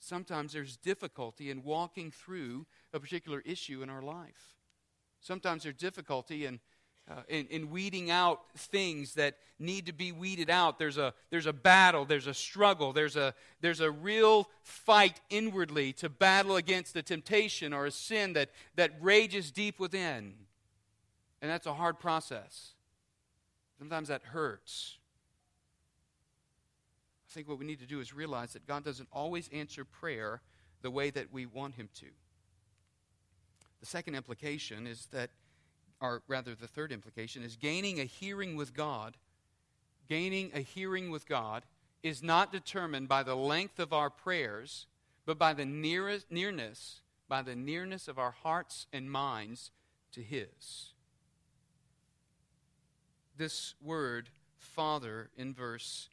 Sometimes 0.00 0.52
there's 0.52 0.76
difficulty 0.76 1.50
in 1.50 1.62
walking 1.62 2.10
through 2.10 2.66
a 2.92 3.00
particular 3.00 3.42
issue 3.44 3.82
in 3.82 3.90
our 3.90 4.02
life. 4.02 4.54
Sometimes 5.20 5.64
there's 5.64 5.74
difficulty 5.74 6.46
in, 6.46 6.60
uh, 7.10 7.22
in, 7.28 7.46
in, 7.48 7.70
weeding 7.70 8.10
out 8.10 8.40
things 8.56 9.14
that 9.14 9.38
need 9.58 9.86
to 9.86 9.92
be 9.92 10.12
weeded 10.12 10.50
out. 10.50 10.78
There's 10.78 10.98
a, 10.98 11.12
there's 11.30 11.46
a 11.46 11.52
battle, 11.52 12.04
there's 12.04 12.28
a 12.28 12.34
struggle, 12.34 12.92
there's 12.92 13.16
a, 13.16 13.34
there's 13.60 13.80
a 13.80 13.90
real 13.90 14.48
fight 14.62 15.20
inwardly 15.30 15.92
to 15.94 16.08
battle 16.08 16.54
against 16.54 16.94
a 16.94 17.02
temptation 17.02 17.72
or 17.72 17.86
a 17.86 17.90
sin 17.90 18.34
that, 18.34 18.50
that 18.76 18.92
rages 19.00 19.50
deep 19.50 19.80
within. 19.80 20.34
And 21.40 21.50
that's 21.50 21.66
a 21.66 21.74
hard 21.74 21.98
process. 21.98 22.72
Sometimes 23.78 24.08
that 24.08 24.22
hurts. 24.22 24.98
I 27.28 27.32
think 27.32 27.48
what 27.48 27.58
we 27.58 27.66
need 27.66 27.80
to 27.80 27.86
do 27.86 28.00
is 28.00 28.14
realize 28.14 28.54
that 28.54 28.66
God 28.66 28.84
doesn't 28.84 29.08
always 29.12 29.48
answer 29.52 29.84
prayer 29.84 30.40
the 30.82 30.90
way 30.90 31.10
that 31.10 31.32
we 31.32 31.46
want 31.46 31.74
Him 31.74 31.88
to. 31.96 32.06
The 33.80 33.86
second 33.86 34.14
implication 34.14 34.86
is 34.86 35.06
that, 35.12 35.30
or 36.00 36.22
rather, 36.26 36.54
the 36.54 36.66
third 36.66 36.90
implication 36.90 37.42
is 37.42 37.56
gaining 37.56 38.00
a 38.00 38.04
hearing 38.04 38.56
with 38.56 38.74
God. 38.74 39.16
Gaining 40.08 40.50
a 40.54 40.60
hearing 40.60 41.10
with 41.10 41.28
God 41.28 41.64
is 42.02 42.22
not 42.22 42.50
determined 42.50 43.08
by 43.08 43.22
the 43.22 43.36
length 43.36 43.78
of 43.78 43.92
our 43.92 44.08
prayers, 44.10 44.86
but 45.26 45.38
by 45.38 45.52
the 45.52 45.66
nearest, 45.66 46.30
nearness, 46.30 47.02
by 47.28 47.42
the 47.42 47.54
nearness 47.54 48.08
of 48.08 48.18
our 48.18 48.30
hearts 48.30 48.86
and 48.92 49.10
minds 49.10 49.70
to 50.12 50.22
His. 50.22 50.94
This 53.38 53.74
word, 53.80 54.28
Father, 54.58 55.30
in 55.36 55.54
verse 55.54 56.08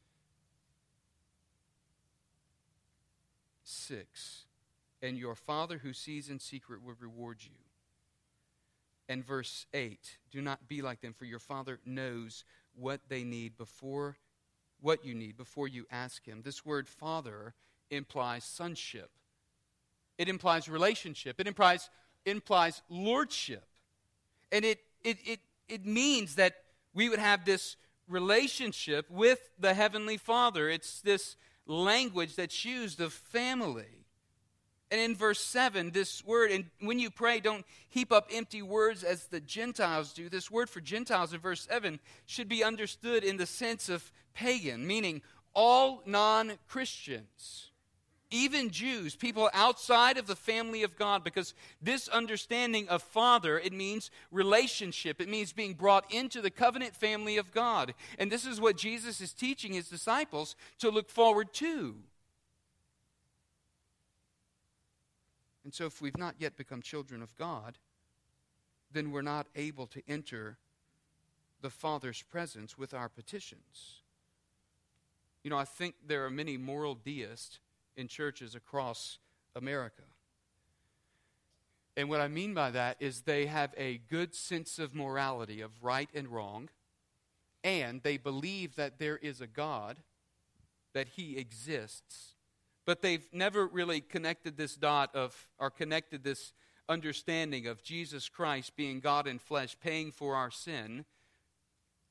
6 3.64 4.46
And 5.02 5.18
your 5.18 5.34
Father 5.34 5.80
who 5.80 5.92
sees 5.92 6.30
in 6.30 6.40
secret 6.40 6.84
will 6.84 6.96
reward 7.00 7.40
you. 7.42 7.58
And 9.10 9.26
verse 9.26 9.66
8 9.74 10.18
Do 10.32 10.42
not 10.42 10.68
be 10.68 10.84
like 10.84 11.02
them, 11.02 11.14
for 11.14 11.26
your 11.26 11.40
Father 11.40 11.80
knows 11.84 12.44
what 12.76 13.02
they 13.10 13.24
need 13.24 13.58
before 13.58 14.18
what 14.82 15.04
you 15.04 15.16
need 15.16 15.36
before 15.36 15.68
you 15.68 15.88
ask 15.92 16.24
him. 16.26 16.42
This 16.44 16.64
word 16.64 16.88
father 16.88 17.56
implies 17.90 18.44
sonship. 18.44 19.10
It 20.20 20.30
implies 20.30 20.70
relationship. 20.70 21.40
It 21.40 21.48
implies 21.48 21.90
implies 22.26 22.84
lordship. 22.88 23.66
And 24.52 24.64
it 24.64 24.80
it 25.04 25.18
it, 25.26 25.40
it 25.68 25.86
means 25.88 26.36
that 26.36 26.56
we 26.96 27.10
would 27.10 27.20
have 27.20 27.46
this 27.46 27.76
relationship 28.08 29.06
with 29.12 29.40
the 29.60 29.76
heavenly 29.76 30.18
Father. 30.18 30.70
It's 30.70 31.02
this 31.02 31.36
language 31.68 32.36
that's 32.36 32.66
used 32.66 33.00
of 33.02 33.14
family. 33.14 34.06
And 34.92 35.02
in 35.02 35.16
verse 35.16 35.44
7, 35.44 35.92
this 35.92 36.24
word, 36.24 36.52
and 36.52 36.66
when 36.80 37.00
you 37.00 37.10
pray, 37.10 37.40
don't 37.40 37.66
heap 37.90 38.12
up 38.12 38.30
empty 38.32 38.62
words 38.62 39.04
as 39.04 39.26
the 39.26 39.42
Gentiles 39.42 40.14
do. 40.14 40.30
This 40.30 40.50
word 40.50 40.70
for 40.70 40.80
Gentiles 40.80 41.34
in 41.34 41.40
verse 41.40 41.68
7 41.70 42.00
should 42.26 42.48
be 42.48 42.64
understood 42.64 43.24
in 43.24 43.38
the 43.38 43.48
sense 43.48 43.90
of 43.90 44.12
pagan, 44.34 44.88
meaning 44.88 45.22
all 45.54 46.04
non 46.06 46.54
Christians 46.68 47.72
even 48.32 48.72
Jews, 48.72 49.16
people 49.16 49.50
outside 49.54 50.18
of 50.18 50.28
the 50.28 50.36
family 50.36 50.84
of 50.84 50.98
God, 50.98 51.24
because 51.24 51.54
this 51.82 52.08
understanding 52.08 52.90
of 52.90 53.04
father, 53.04 53.60
it 53.60 53.72
means 53.72 54.10
relationship. 54.32 55.22
It 55.22 55.30
means 55.30 55.54
being 55.54 55.74
brought 55.74 56.12
into 56.12 56.42
the 56.42 56.50
covenant 56.50 56.96
family 56.96 57.38
of 57.38 57.52
God. 57.52 57.94
And 58.18 58.32
this 58.32 58.46
is 58.46 58.60
what 58.60 58.78
Jesus 58.78 59.22
is 59.22 59.32
teaching 59.32 59.74
his 59.74 59.90
disciples 59.90 60.56
to 60.80 60.90
look 60.90 61.10
forward 61.10 61.54
to. 61.56 61.96
And 65.64 65.74
so, 65.74 65.86
if 65.86 66.02
we've 66.02 66.18
not 66.18 66.36
yet 66.38 66.58
become 66.58 66.82
children 66.82 67.22
of 67.24 67.36
God, 67.36 67.78
then 68.92 69.12
we're 69.12 69.24
not 69.24 69.48
able 69.56 69.88
to 69.88 70.02
enter 70.08 70.58
the 71.62 71.70
Father's 71.70 72.22
presence 72.22 72.78
with 72.78 72.94
our 72.94 73.10
petitions. 73.10 74.02
You 75.44 75.50
know, 75.50 75.58
I 75.58 75.66
think 75.66 75.96
there 76.06 76.26
are 76.26 76.30
many 76.30 76.58
moral 76.58 76.96
deists 76.96 77.60
in 77.98 78.08
churches 78.08 78.56
across 78.56 79.20
America. 79.56 80.04
And 81.98 82.10
what 82.10 82.22
I 82.22 82.28
mean 82.28 82.54
by 82.54 82.72
that 82.72 82.98
is 83.00 83.22
they 83.22 83.46
have 83.46 83.74
a 83.78 84.02
good 84.10 84.36
sense 84.36 84.80
of 84.80 84.94
morality, 84.94 85.62
of 85.62 85.72
right 85.82 86.10
and 86.14 86.28
wrong, 86.28 86.70
and 87.64 88.04
they 88.04 88.18
believe 88.18 88.76
that 88.76 89.00
there 89.00 89.18
is 89.18 89.42
a 89.42 89.48
God, 89.48 89.98
that 90.94 91.08
He 91.10 91.38
exists, 91.38 92.36
but 92.86 93.02
they've 93.02 93.28
never 93.32 93.66
really 93.66 94.02
connected 94.02 94.58
this 94.58 94.76
dot 94.76 95.16
of, 95.16 95.48
or 95.58 95.70
connected 95.70 96.24
this 96.24 96.54
understanding 96.88 97.66
of 97.66 97.82
Jesus 97.82 98.30
Christ 98.30 98.76
being 98.76 99.00
God 99.00 99.26
in 99.28 99.40
flesh, 99.40 99.76
paying 99.82 100.12
for 100.12 100.36
our 100.36 100.52
sin, 100.52 101.06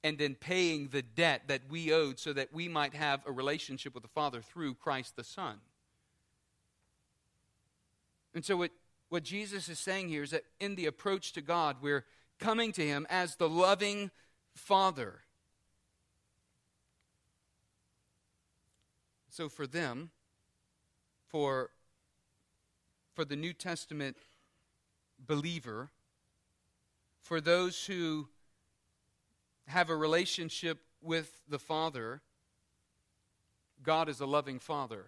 and 0.03 0.19
then 0.19 0.35
paying 0.35 0.88
the 0.88 1.03
debt 1.03 1.43
that 1.49 1.62
we 1.71 1.93
owed 1.93 2.19
so 2.19 2.33
that 2.33 2.53
we 2.53 2.69
might 2.69 2.95
have 2.95 3.21
a 3.26 3.33
relationship 3.33 3.95
with 3.95 4.03
the 4.03 4.09
Father 4.09 4.43
through 4.43 4.75
Christ 4.75 5.17
the 5.17 5.25
Son. 5.25 5.59
And 8.35 8.45
so, 8.45 8.57
what, 8.57 8.71
what 9.09 9.23
Jesus 9.23 9.69
is 9.69 9.79
saying 9.79 10.09
here 10.09 10.23
is 10.23 10.31
that 10.31 10.45
in 10.59 10.75
the 10.75 10.87
approach 10.87 11.33
to 11.33 11.41
God, 11.41 11.76
we're 11.81 12.05
coming 12.41 12.73
to 12.73 12.87
Him 12.87 13.07
as 13.09 13.37
the 13.37 13.49
loving 13.49 14.11
Father. 14.55 15.21
So, 19.31 19.49
for 19.49 19.67
them, 19.67 20.11
for, 21.29 21.71
for 23.14 23.25
the 23.25 23.37
New 23.37 23.53
Testament 23.53 24.17
believer, 25.19 25.91
for 27.23 27.41
those 27.41 27.87
who 27.87 28.29
have 29.67 29.91
a 29.91 29.97
relationship 29.97 30.79
with 31.00 31.41
the 31.49 31.59
Father, 31.59 32.21
God 33.83 34.09
is 34.09 34.21
a 34.21 34.26
loving 34.26 34.59
Father. 34.59 35.07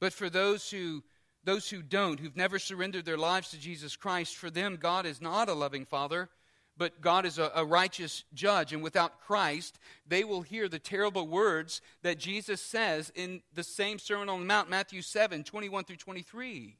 But 0.00 0.12
for 0.12 0.28
those 0.28 0.70
who 0.70 1.02
those 1.44 1.68
who 1.68 1.82
don't, 1.82 2.18
who've 2.18 2.36
never 2.36 2.58
surrendered 2.58 3.04
their 3.04 3.18
lives 3.18 3.50
to 3.50 3.58
Jesus 3.58 3.96
Christ, 3.96 4.36
for 4.36 4.50
them 4.50 4.76
God 4.80 5.06
is 5.06 5.20
not 5.20 5.48
a 5.48 5.54
loving 5.54 5.84
Father, 5.84 6.28
but 6.76 7.00
God 7.00 7.24
is 7.24 7.38
a, 7.38 7.52
a, 7.54 7.64
righteous 7.64 8.24
judge. 8.34 8.72
And 8.72 8.82
without 8.82 9.20
Christ, 9.20 9.78
they 10.06 10.24
will 10.24 10.42
hear 10.42 10.68
the 10.68 10.78
terrible 10.78 11.28
words 11.28 11.80
that 12.02 12.18
Jesus 12.18 12.60
says 12.60 13.12
in 13.14 13.42
the 13.54 13.62
same 13.62 13.98
Sermon 13.98 14.28
on 14.28 14.40
the 14.40 14.46
Mount, 14.46 14.68
Matthew 14.68 15.02
7 15.02 15.44
21 15.44 15.84
through 15.84 15.96
23. 15.96 16.76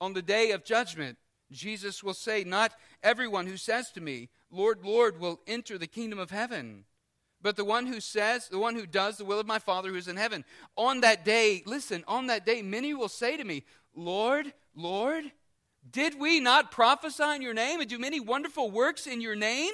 On 0.00 0.12
the 0.12 0.22
day 0.22 0.52
of 0.52 0.64
judgment, 0.64 1.18
Jesus 1.50 2.02
will 2.02 2.14
say, 2.14 2.44
Not 2.44 2.72
everyone 3.02 3.46
who 3.46 3.56
says 3.56 3.90
to 3.92 4.00
me, 4.00 4.28
Lord, 4.50 4.84
Lord, 4.84 5.20
will 5.20 5.40
enter 5.46 5.78
the 5.78 5.86
kingdom 5.86 6.18
of 6.18 6.30
heaven, 6.30 6.84
but 7.42 7.56
the 7.56 7.64
one 7.64 7.86
who 7.86 8.00
says, 8.00 8.48
the 8.48 8.58
one 8.58 8.74
who 8.74 8.86
does 8.86 9.18
the 9.18 9.24
will 9.24 9.40
of 9.40 9.46
my 9.46 9.58
Father 9.58 9.90
who 9.90 9.96
is 9.96 10.08
in 10.08 10.16
heaven. 10.16 10.44
On 10.76 11.00
that 11.00 11.24
day, 11.24 11.62
listen, 11.66 12.04
on 12.06 12.28
that 12.28 12.46
day, 12.46 12.62
many 12.62 12.94
will 12.94 13.08
say 13.08 13.36
to 13.36 13.44
me, 13.44 13.64
Lord, 13.94 14.52
Lord, 14.74 15.24
did 15.90 16.18
we 16.18 16.40
not 16.40 16.70
prophesy 16.70 17.34
in 17.34 17.42
your 17.42 17.54
name 17.54 17.80
and 17.80 17.90
do 17.90 17.98
many 17.98 18.20
wonderful 18.20 18.70
works 18.70 19.06
in 19.06 19.20
your 19.20 19.34
name? 19.34 19.72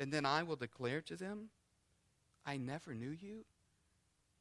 And 0.00 0.12
then 0.12 0.24
I 0.24 0.44
will 0.44 0.56
declare 0.56 1.00
to 1.02 1.16
them, 1.16 1.50
I 2.46 2.56
never 2.56 2.94
knew 2.94 3.10
you. 3.10 3.44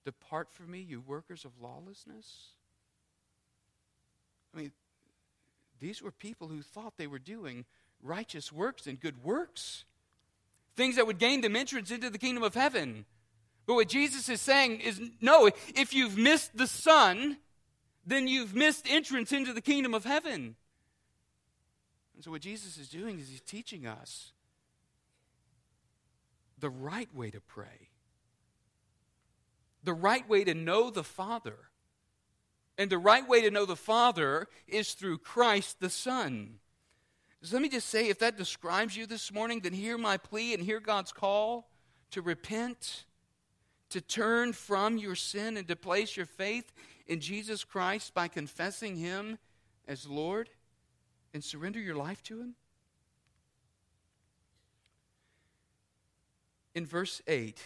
Depart 0.05 0.53
from 0.53 0.71
me, 0.71 0.79
you 0.79 1.01
workers 1.01 1.43
of 1.43 1.51
lawlessness. 1.59 2.51
I 4.53 4.59
mean, 4.59 4.71
these 5.79 6.01
were 6.01 6.11
people 6.11 6.47
who 6.47 6.61
thought 6.61 6.93
they 6.97 7.07
were 7.07 7.19
doing 7.19 7.65
righteous 8.01 8.53
works 8.53 8.87
and 8.87 8.99
good 8.99 9.23
works, 9.23 9.85
things 10.77 10.95
that 10.95 11.07
would 11.07 11.17
gain 11.17 11.41
them 11.41 11.55
entrance 11.55 11.91
into 11.91 12.09
the 12.09 12.17
kingdom 12.17 12.43
of 12.43 12.53
heaven. 12.53 13.05
But 13.65 13.73
what 13.73 13.89
Jesus 13.89 14.29
is 14.29 14.39
saying 14.39 14.79
is 14.79 15.01
no, 15.19 15.47
if 15.75 15.93
you've 15.93 16.17
missed 16.17 16.55
the 16.55 16.67
Son, 16.67 17.37
then 18.05 18.27
you've 18.27 18.55
missed 18.55 18.85
entrance 18.89 19.33
into 19.33 19.51
the 19.51 19.61
kingdom 19.61 19.93
of 19.93 20.05
heaven. 20.05 20.55
And 22.15 22.23
so, 22.23 22.31
what 22.31 22.41
Jesus 22.41 22.77
is 22.77 22.87
doing 22.87 23.19
is 23.19 23.27
he's 23.27 23.41
teaching 23.41 23.85
us 23.85 24.31
the 26.57 26.69
right 26.69 27.13
way 27.13 27.29
to 27.29 27.41
pray, 27.41 27.89
the 29.83 29.93
right 29.93 30.27
way 30.29 30.43
to 30.45 30.53
know 30.53 30.89
the 30.89 31.03
Father. 31.03 31.57
And 32.79 32.91
the 32.91 32.99
right 32.99 33.27
way 33.27 33.41
to 33.41 33.49
know 33.49 33.65
the 33.65 33.75
Father 33.75 34.47
is 34.67 34.93
through 34.93 35.17
Christ 35.17 35.79
the 35.79 35.89
Son. 35.89 36.59
So 37.43 37.55
let 37.55 37.61
me 37.61 37.69
just 37.69 37.89
say 37.89 38.09
if 38.09 38.19
that 38.19 38.37
describes 38.37 38.97
you 38.97 39.05
this 39.05 39.31
morning, 39.31 39.59
then 39.59 39.73
hear 39.73 39.97
my 39.97 40.17
plea 40.17 40.53
and 40.53 40.63
hear 40.63 40.79
God's 40.79 41.11
call 41.11 41.69
to 42.11 42.21
repent, 42.21 43.05
to 43.89 44.01
turn 44.01 44.53
from 44.53 44.97
your 44.97 45.15
sin 45.15 45.55
and 45.55 45.67
to 45.67 45.75
place 45.75 46.17
your 46.17 46.25
faith 46.25 46.73
in 47.05 47.19
Jesus 47.19 47.63
Christ 47.63 48.13
by 48.13 48.27
confessing 48.27 48.95
Him 48.95 49.37
as 49.87 50.07
Lord 50.07 50.49
and 51.33 51.43
surrender 51.43 51.79
your 51.79 51.95
life 51.95 52.23
to 52.23 52.39
Him? 52.39 52.55
In 56.73 56.85
verse 56.85 57.21
8, 57.27 57.59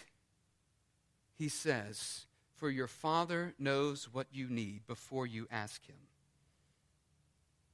he 1.37 1.49
says, 1.49 2.27
For 2.55 2.69
your 2.69 2.87
Father 2.87 3.53
knows 3.57 4.07
what 4.11 4.27
you 4.31 4.47
need 4.49 4.85
before 4.85 5.25
you 5.25 5.47
ask 5.49 5.85
Him. 5.85 5.97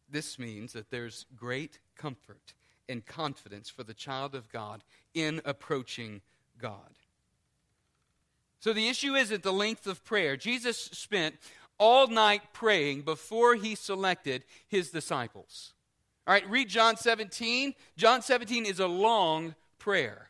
This 0.10 0.40
means 0.40 0.74
that 0.74 0.90
there's 0.90 1.26
great 1.36 1.80
comfort 1.96 2.54
and 2.90 3.06
confidence 3.06 3.70
for 3.70 3.84
the 3.84 3.94
child 3.94 4.36
of 4.36 4.50
God 4.50 4.84
in 5.14 5.42
approaching 5.46 6.22
God. 6.58 7.00
So 8.60 8.74
the 8.74 8.88
issue 8.88 9.16
isn't 9.16 9.44
the 9.44 9.54
length 9.54 9.88
of 9.88 10.04
prayer. 10.04 10.36
Jesus 10.38 10.78
spent 10.78 11.36
all 11.78 12.08
night 12.08 12.54
praying 12.54 13.04
before 13.04 13.56
he 13.56 13.76
selected 13.76 14.44
his 14.68 14.90
disciples. 14.90 15.74
All 16.26 16.34
right, 16.34 16.50
read 16.50 16.70
John 16.70 16.98
17. 16.98 17.74
John 17.96 18.22
17 18.22 18.66
is 18.66 18.80
a 18.80 18.88
long 18.88 19.56
prayer. 19.78 20.30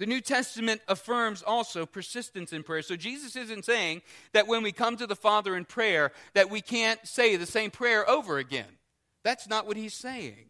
The 0.00 0.06
New 0.06 0.22
Testament 0.22 0.80
affirms 0.88 1.42
also 1.42 1.84
persistence 1.84 2.54
in 2.54 2.62
prayer. 2.62 2.80
So 2.80 2.96
Jesus 2.96 3.36
isn't 3.36 3.66
saying 3.66 4.00
that 4.32 4.46
when 4.46 4.62
we 4.62 4.72
come 4.72 4.96
to 4.96 5.06
the 5.06 5.14
Father 5.14 5.54
in 5.54 5.66
prayer 5.66 6.10
that 6.32 6.48
we 6.48 6.62
can't 6.62 7.06
say 7.06 7.36
the 7.36 7.44
same 7.44 7.70
prayer 7.70 8.08
over 8.08 8.38
again. 8.38 8.78
That's 9.24 9.46
not 9.46 9.66
what 9.66 9.76
he's 9.76 9.92
saying. 9.92 10.46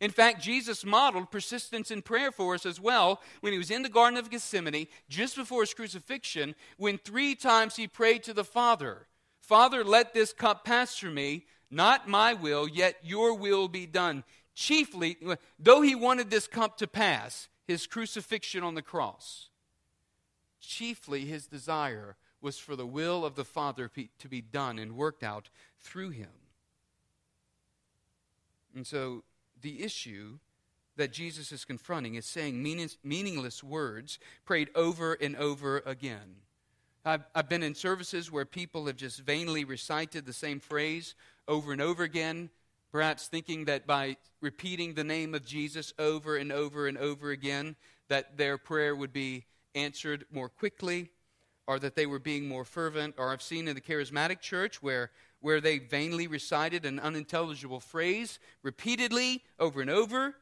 In 0.00 0.10
fact, 0.10 0.42
Jesus 0.42 0.82
modeled 0.82 1.30
persistence 1.30 1.90
in 1.90 2.00
prayer 2.00 2.32
for 2.32 2.54
us 2.54 2.64
as 2.64 2.80
well 2.80 3.20
when 3.40 3.52
he 3.52 3.58
was 3.58 3.70
in 3.70 3.82
the 3.82 3.90
Garden 3.90 4.18
of 4.18 4.30
Gethsemane, 4.30 4.86
just 5.10 5.36
before 5.36 5.60
his 5.60 5.74
crucifixion, 5.74 6.54
when 6.78 6.96
three 6.96 7.34
times 7.34 7.76
he 7.76 7.86
prayed 7.86 8.22
to 8.24 8.32
the 8.32 8.44
Father 8.44 9.06
Father, 9.42 9.84
let 9.84 10.14
this 10.14 10.32
cup 10.32 10.64
pass 10.64 10.96
from 10.96 11.12
me, 11.12 11.44
not 11.70 12.08
my 12.08 12.32
will, 12.32 12.66
yet 12.66 12.96
your 13.02 13.34
will 13.34 13.68
be 13.68 13.84
done. 13.84 14.24
Chiefly, 14.54 15.18
though 15.58 15.82
he 15.82 15.94
wanted 15.94 16.30
this 16.30 16.48
cup 16.48 16.78
to 16.78 16.86
pass, 16.86 17.48
his 17.66 17.86
crucifixion 17.86 18.62
on 18.62 18.74
the 18.74 18.82
cross, 18.82 19.48
chiefly 20.60 21.24
his 21.24 21.46
desire 21.46 22.16
was 22.40 22.58
for 22.58 22.76
the 22.76 22.86
will 22.86 23.24
of 23.24 23.34
the 23.34 23.44
Father 23.44 23.90
to 24.18 24.28
be 24.28 24.40
done 24.40 24.78
and 24.78 24.96
worked 24.96 25.22
out 25.22 25.48
through 25.80 26.10
him. 26.10 26.28
And 28.74 28.86
so 28.86 29.24
the 29.60 29.82
issue 29.82 30.38
that 30.96 31.12
Jesus 31.12 31.52
is 31.52 31.64
confronting 31.64 32.14
is 32.14 32.26
saying 32.26 32.62
meaningless 33.02 33.62
words 33.62 34.18
prayed 34.44 34.68
over 34.74 35.14
and 35.14 35.36
over 35.36 35.82
again. 35.86 36.36
I've, 37.04 37.24
I've 37.34 37.48
been 37.48 37.62
in 37.62 37.74
services 37.74 38.32
where 38.32 38.44
people 38.44 38.86
have 38.86 38.96
just 38.96 39.20
vainly 39.20 39.64
recited 39.64 40.26
the 40.26 40.32
same 40.32 40.58
phrase 40.58 41.14
over 41.46 41.72
and 41.72 41.80
over 41.80 42.02
again, 42.02 42.50
perhaps 42.96 43.28
thinking 43.28 43.66
that 43.66 43.86
by 43.86 44.16
repeating 44.40 44.94
the 44.94 45.04
name 45.04 45.34
of 45.34 45.44
Jesus 45.44 45.92
over 45.98 46.38
and 46.38 46.50
over 46.50 46.88
and 46.88 46.96
over 46.96 47.30
again, 47.30 47.76
that 48.08 48.38
their 48.38 48.56
prayer 48.56 48.96
would 48.96 49.12
be 49.12 49.44
answered 49.74 50.24
more 50.32 50.48
quickly 50.48 51.10
or 51.66 51.78
that 51.78 51.94
they 51.94 52.06
were 52.06 52.18
being 52.18 52.48
more 52.48 52.64
fervent. 52.64 53.14
Or 53.18 53.30
I've 53.30 53.42
seen 53.42 53.68
in 53.68 53.74
the 53.74 53.82
charismatic 53.82 54.40
church 54.40 54.82
where 54.82 55.10
where 55.40 55.60
they 55.60 55.76
vainly 55.76 56.26
recited 56.26 56.86
an 56.86 56.98
unintelligible 56.98 57.80
phrase 57.80 58.38
repeatedly 58.62 59.44
over 59.58 59.82
and 59.82 59.90
over. 59.90 60.34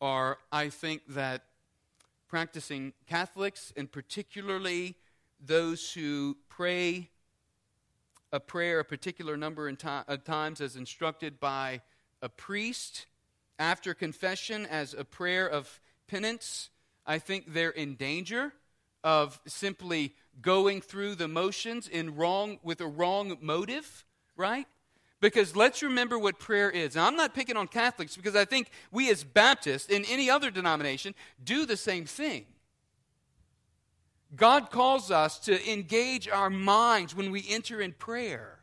Or 0.00 0.36
I 0.52 0.68
think 0.68 1.00
that 1.08 1.44
practicing 2.28 2.92
Catholics, 3.06 3.72
and 3.74 3.90
particularly 3.90 4.96
those 5.40 5.94
who 5.94 6.36
pray 6.50 7.08
a 8.32 8.40
prayer 8.40 8.80
a 8.80 8.84
particular 8.84 9.36
number 9.36 9.68
of 9.68 10.24
times 10.24 10.60
as 10.60 10.76
instructed 10.76 11.38
by 11.38 11.82
a 12.22 12.28
priest 12.28 13.06
after 13.58 13.94
confession 13.94 14.66
as 14.66 14.94
a 14.94 15.04
prayer 15.04 15.48
of 15.48 15.80
penance, 16.08 16.70
I 17.06 17.18
think 17.18 17.52
they're 17.52 17.70
in 17.70 17.94
danger 17.94 18.52
of 19.04 19.40
simply 19.46 20.14
going 20.40 20.80
through 20.80 21.16
the 21.16 21.28
motions 21.28 21.88
in 21.88 22.16
wrong 22.16 22.58
with 22.62 22.80
a 22.80 22.86
wrong 22.86 23.36
motive, 23.40 24.04
right? 24.36 24.66
Because 25.20 25.54
let's 25.54 25.82
remember 25.82 26.18
what 26.18 26.38
prayer 26.38 26.70
is. 26.70 26.94
Now, 26.96 27.06
I'm 27.06 27.16
not 27.16 27.34
picking 27.34 27.56
on 27.56 27.68
Catholics 27.68 28.16
because 28.16 28.34
I 28.34 28.44
think 28.44 28.70
we 28.90 29.10
as 29.10 29.22
Baptists 29.22 29.88
in 29.88 30.04
any 30.06 30.30
other 30.30 30.50
denomination 30.50 31.14
do 31.44 31.66
the 31.66 31.76
same 31.76 32.06
thing. 32.06 32.46
God 34.34 34.70
calls 34.70 35.10
us 35.10 35.38
to 35.40 35.70
engage 35.70 36.28
our 36.28 36.50
minds 36.50 37.14
when 37.14 37.30
we 37.30 37.44
enter 37.48 37.80
in 37.80 37.92
prayer, 37.92 38.60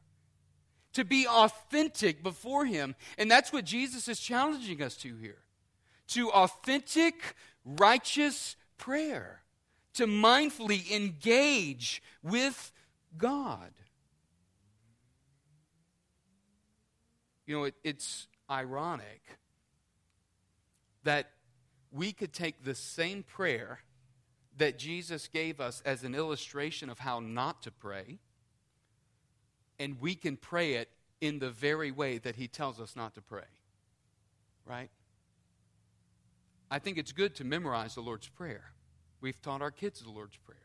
to 0.93 1.05
be 1.05 1.27
authentic 1.27 2.23
before 2.23 2.65
Him. 2.65 2.95
And 3.17 3.29
that's 3.29 3.53
what 3.53 3.65
Jesus 3.65 4.07
is 4.07 4.19
challenging 4.19 4.81
us 4.81 4.95
to 4.97 5.15
here 5.17 5.43
to 6.09 6.31
authentic, 6.31 7.35
righteous 7.63 8.55
prayer 8.77 9.43
to 9.93 10.05
mindfully 10.05 10.89
engage 10.91 12.01
with 12.23 12.71
God. 13.17 13.71
You 17.45 17.57
know, 17.57 17.63
it, 17.65 17.75
it's 17.83 18.27
ironic 18.49 19.21
that 21.03 21.31
we 21.91 22.11
could 22.11 22.33
take 22.33 22.63
the 22.63 22.75
same 22.75 23.23
prayer 23.23 23.79
that 24.59 24.77
Jesus 24.77 25.27
gave 25.27 25.59
us 25.59 25.81
as 25.85 26.03
an 26.03 26.13
illustration 26.13 26.89
of 26.89 26.99
how 26.99 27.19
not 27.19 27.63
to 27.63 27.71
pray, 27.71 28.19
and 29.79 29.99
we 30.01 30.15
can 30.15 30.35
pray 30.35 30.73
it 30.73 30.89
in 31.21 31.39
the 31.39 31.49
very 31.49 31.91
way 31.91 32.17
that 32.17 32.35
he 32.35 32.47
tells 32.47 32.79
us 32.79 32.95
not 32.95 33.15
to 33.15 33.21
pray. 33.21 33.47
Right? 34.65 34.89
I 36.69 36.79
think 36.79 36.97
it's 36.97 37.13
good 37.13 37.35
to 37.35 37.45
memorize 37.45 37.95
the 37.95 38.01
Lord's 38.01 38.27
Prayer. 38.27 38.65
We've 39.21 39.41
taught 39.41 39.61
our 39.61 39.71
kids 39.71 40.01
the 40.01 40.11
Lord's 40.11 40.37
Prayer. 40.37 40.57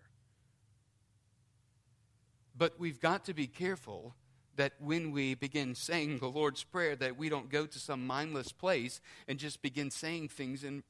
But 2.57 2.78
we've 2.78 3.00
got 3.00 3.24
to 3.26 3.35
be 3.35 3.46
careful 3.46 4.14
that 4.57 4.72
when 4.80 5.12
we 5.12 5.35
begin 5.35 5.74
saying 5.74 6.18
the 6.18 6.28
Lord's 6.28 6.64
Prayer, 6.64 6.96
that 6.96 7.16
we 7.16 7.28
don't 7.28 7.48
go 7.48 7.64
to 7.64 7.78
some 7.78 8.07
mindless 8.07 8.50
place 8.52 9.00
and 9.28 9.38
just 9.38 9.62
begin 9.62 9.90
saying 9.90 10.28
things 10.28 10.64
in 10.64 10.83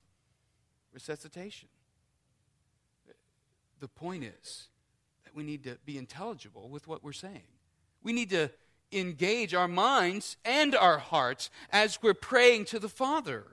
resuscitation. 0.92 1.68
The 3.80 3.88
point 3.88 4.24
is 4.24 4.68
that 5.24 5.34
we 5.34 5.42
need 5.42 5.64
to 5.64 5.78
be 5.84 5.98
intelligible 5.98 6.68
with 6.68 6.86
what 6.86 7.02
we're 7.02 7.12
saying. 7.12 7.48
We 8.02 8.12
need 8.12 8.30
to 8.30 8.50
engage 8.92 9.54
our 9.54 9.68
minds 9.68 10.36
and 10.44 10.74
our 10.74 10.98
hearts 10.98 11.50
as 11.70 11.98
we're 12.02 12.14
praying 12.14 12.66
to 12.66 12.78
the 12.78 12.88
Father. 12.88 13.44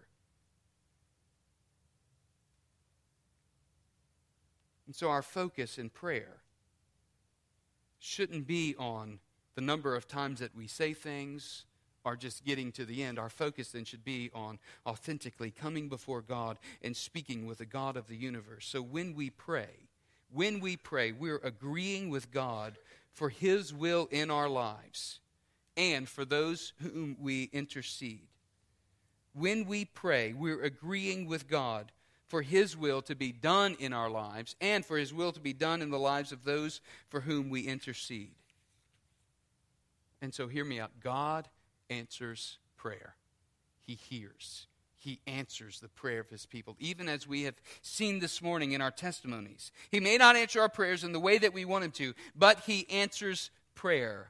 And 4.86 4.96
so 4.96 5.10
our 5.10 5.22
focus 5.22 5.78
in 5.78 5.90
prayer 5.90 6.42
shouldn't 8.00 8.46
be 8.46 8.76
on 8.78 9.20
the 9.56 9.62
number 9.62 9.96
of 9.96 10.08
times 10.08 10.40
that 10.40 10.56
we 10.56 10.68
say 10.68 10.94
things 10.94 11.66
or 12.04 12.16
just 12.16 12.44
getting 12.44 12.72
to 12.74 12.84
the 12.84 13.04
end. 13.04 13.20
Our 13.20 13.30
focus 13.30 13.70
then 13.70 13.86
should 13.86 14.04
be 14.04 14.32
on 14.34 14.60
authentically 14.86 15.52
coming 15.52 15.88
before 15.88 16.22
God 16.22 16.58
and 16.82 16.98
speaking 16.98 17.46
with 17.46 17.60
the 17.60 17.66
God 17.66 17.96
of 17.96 18.08
the 18.08 18.16
universe. 18.16 18.66
So 18.66 18.82
when 18.82 19.14
we 19.14 19.30
pray, 19.30 19.88
when 20.34 20.60
we 20.60 20.78
pray, 20.78 21.12
we're 21.12 21.42
agreeing 21.44 22.10
with 22.10 22.32
God 22.32 22.78
for 23.14 23.30
His 23.30 23.74
will 23.74 24.08
in 24.12 24.32
our 24.32 24.50
lives 24.50 25.20
and 25.78 26.08
for 26.08 26.26
those 26.26 26.74
whom 26.82 27.18
we 27.20 27.50
intercede. 27.54 28.28
When 29.34 29.66
we 29.66 29.86
pray, 29.86 30.34
we're 30.34 30.64
agreeing 30.64 31.28
with 31.28 31.48
God 31.48 31.92
for 32.28 32.42
His 32.42 32.78
will 32.78 33.02
to 33.04 33.16
be 33.16 33.32
done 33.32 33.76
in 33.80 33.94
our 33.94 34.10
lives 34.10 34.56
and 34.62 34.86
for 34.86 34.98
His 34.98 35.14
will 35.14 35.32
to 35.32 35.40
be 35.40 35.54
done 35.54 35.82
in 35.82 35.90
the 35.90 36.00
lives 36.00 36.32
of 36.32 36.44
those 36.44 36.82
for 37.10 37.22
whom 37.22 37.50
we 37.50 37.62
intercede. 37.62 38.36
And 40.22 40.34
so, 40.34 40.48
hear 40.48 40.64
me 40.64 40.80
out. 40.80 40.92
God 41.02 41.48
answers 41.90 42.60
prayer, 42.78 43.16
He 43.86 43.96
hears. 43.96 44.68
He 45.02 45.20
answers 45.26 45.80
the 45.80 45.88
prayer 45.88 46.20
of 46.20 46.30
his 46.30 46.46
people, 46.46 46.76
even 46.80 47.10
as 47.10 47.28
we 47.28 47.42
have 47.44 47.56
seen 47.82 48.20
this 48.20 48.40
morning 48.40 48.74
in 48.74 48.82
our 48.82 48.92
testimonies. 48.92 49.72
He 49.90 50.00
may 50.00 50.16
not 50.16 50.36
answer 50.36 50.62
our 50.62 50.70
prayers 50.70 51.04
in 51.04 51.12
the 51.12 51.20
way 51.20 51.40
that 51.40 51.56
we 51.56 51.66
want 51.66 51.86
him 51.86 51.92
to, 51.94 52.14
but 52.36 52.60
he 52.62 52.88
answers 52.88 53.50
prayer. 53.74 54.30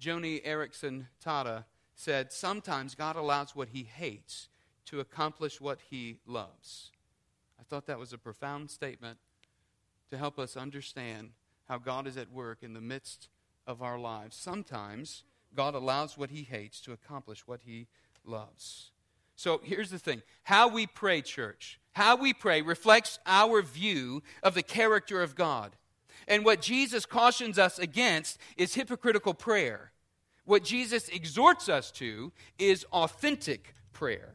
Joni 0.00 0.44
Eareckson 0.44 1.06
Tada 1.24 1.66
said, 1.94 2.32
Sometimes 2.32 2.96
God 2.96 3.14
allows 3.14 3.54
what 3.54 3.68
he 3.68 3.84
hates 3.84 4.48
to 4.86 4.98
accomplish 4.98 5.60
what 5.60 5.78
he 5.88 6.18
loves. 6.26 6.90
I 7.60 7.62
thought 7.62 7.86
that 7.86 8.00
was 8.00 8.12
a 8.12 8.18
profound 8.18 8.72
statement 8.72 9.18
to 10.10 10.18
help 10.18 10.36
us 10.36 10.56
understand 10.56 11.30
how 11.68 11.78
God 11.78 12.08
is 12.08 12.16
at 12.16 12.32
work 12.32 12.58
in 12.62 12.74
the 12.74 12.80
midst 12.80 13.28
of 13.68 13.82
our 13.82 14.00
lives. 14.00 14.34
Sometimes 14.36 15.22
God 15.54 15.76
allows 15.76 16.18
what 16.18 16.30
he 16.30 16.42
hates 16.42 16.80
to 16.80 16.92
accomplish 16.92 17.46
what 17.46 17.60
he 17.64 17.86
loves. 18.24 18.91
So 19.42 19.60
here's 19.64 19.90
the 19.90 19.98
thing 19.98 20.22
how 20.44 20.68
we 20.68 20.86
pray, 20.86 21.20
church, 21.20 21.80
how 21.94 22.14
we 22.14 22.32
pray 22.32 22.62
reflects 22.62 23.18
our 23.26 23.60
view 23.60 24.22
of 24.40 24.54
the 24.54 24.62
character 24.62 25.20
of 25.20 25.34
God. 25.34 25.74
And 26.28 26.44
what 26.44 26.62
Jesus 26.62 27.04
cautions 27.06 27.58
us 27.58 27.76
against 27.80 28.38
is 28.56 28.76
hypocritical 28.76 29.34
prayer. 29.34 29.90
What 30.44 30.62
Jesus 30.62 31.08
exhorts 31.08 31.68
us 31.68 31.90
to 31.92 32.30
is 32.56 32.86
authentic 32.92 33.74
prayer. 33.92 34.34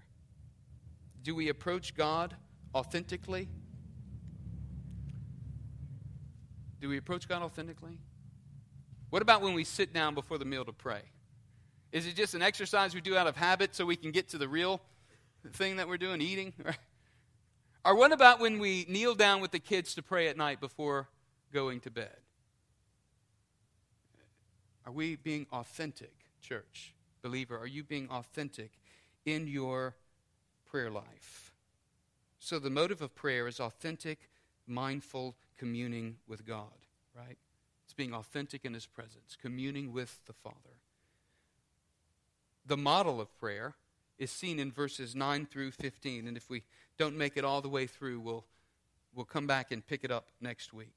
Do 1.23 1.33
we 1.33 1.47
approach 1.47 1.95
God 1.95 2.35
authentically? 2.75 3.47
Do 6.81 6.89
we 6.89 6.97
approach 6.97 7.29
God 7.29 7.43
authentically? 7.43 7.97
What 9.09 9.21
about 9.21 9.41
when 9.41 9.53
we 9.53 9.63
sit 9.63 9.93
down 9.93 10.15
before 10.15 10.37
the 10.37 10.43
meal 10.43 10.65
to 10.65 10.73
pray? 10.73 11.03
Is 11.93 12.05
it 12.07 12.15
just 12.15 12.33
an 12.33 12.41
exercise 12.41 12.93
we 12.93 12.99
do 12.99 13.15
out 13.15 13.27
of 13.27 13.37
habit 13.37 13.73
so 13.73 13.85
we 13.85 13.95
can 13.95 14.11
get 14.11 14.27
to 14.31 14.37
the 14.37 14.49
real 14.49 14.81
thing 15.53 15.77
that 15.77 15.87
we're 15.87 15.97
doing, 15.97 16.21
eating? 16.21 16.53
Or 17.87 17.95
what 17.95 18.11
about 18.11 18.41
when 18.41 18.59
we 18.59 18.85
kneel 18.89 19.15
down 19.15 19.39
with 19.39 19.51
the 19.51 19.59
kids 19.59 19.95
to 19.95 20.03
pray 20.03 20.27
at 20.27 20.35
night 20.35 20.59
before 20.59 21.07
going 21.53 21.79
to 21.81 21.89
bed? 21.89 22.17
Are 24.85 24.91
we 24.91 25.15
being 25.15 25.47
authentic, 25.53 26.13
church, 26.41 26.93
believer? 27.21 27.57
Are 27.57 27.65
you 27.65 27.85
being 27.85 28.09
authentic 28.09 28.71
in 29.25 29.47
your 29.47 29.95
prayer 30.69 30.91
life? 30.91 31.53
So 32.39 32.59
the 32.59 32.69
motive 32.69 33.01
of 33.01 33.15
prayer 33.15 33.47
is 33.47 33.61
authentic, 33.61 34.29
mindful 34.67 35.37
communing 35.57 36.17
with 36.27 36.45
God, 36.45 36.73
right? 37.15 37.37
It's 37.85 37.93
being 37.93 38.13
authentic 38.13 38.65
in 38.65 38.73
His 38.73 38.85
presence, 38.85 39.37
communing 39.41 39.93
with 39.93 40.19
the 40.25 40.33
Father. 40.33 40.81
The 42.65 42.75
model 42.75 43.21
of 43.21 43.33
prayer 43.39 43.75
is 44.17 44.31
seen 44.31 44.59
in 44.59 44.71
verses 44.71 45.15
9 45.15 45.45
through 45.45 45.71
15. 45.71 46.27
And 46.27 46.37
if 46.37 46.49
we 46.49 46.63
don't 46.97 47.17
make 47.17 47.37
it 47.37 47.45
all 47.45 47.61
the 47.61 47.69
way 47.69 47.85
through, 47.85 48.19
we'll, 48.19 48.45
we'll 49.15 49.25
come 49.25 49.47
back 49.47 49.71
and 49.71 49.85
pick 49.85 50.03
it 50.03 50.11
up 50.11 50.27
next 50.41 50.73
week. 50.73 50.95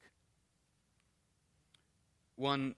One 2.37 2.75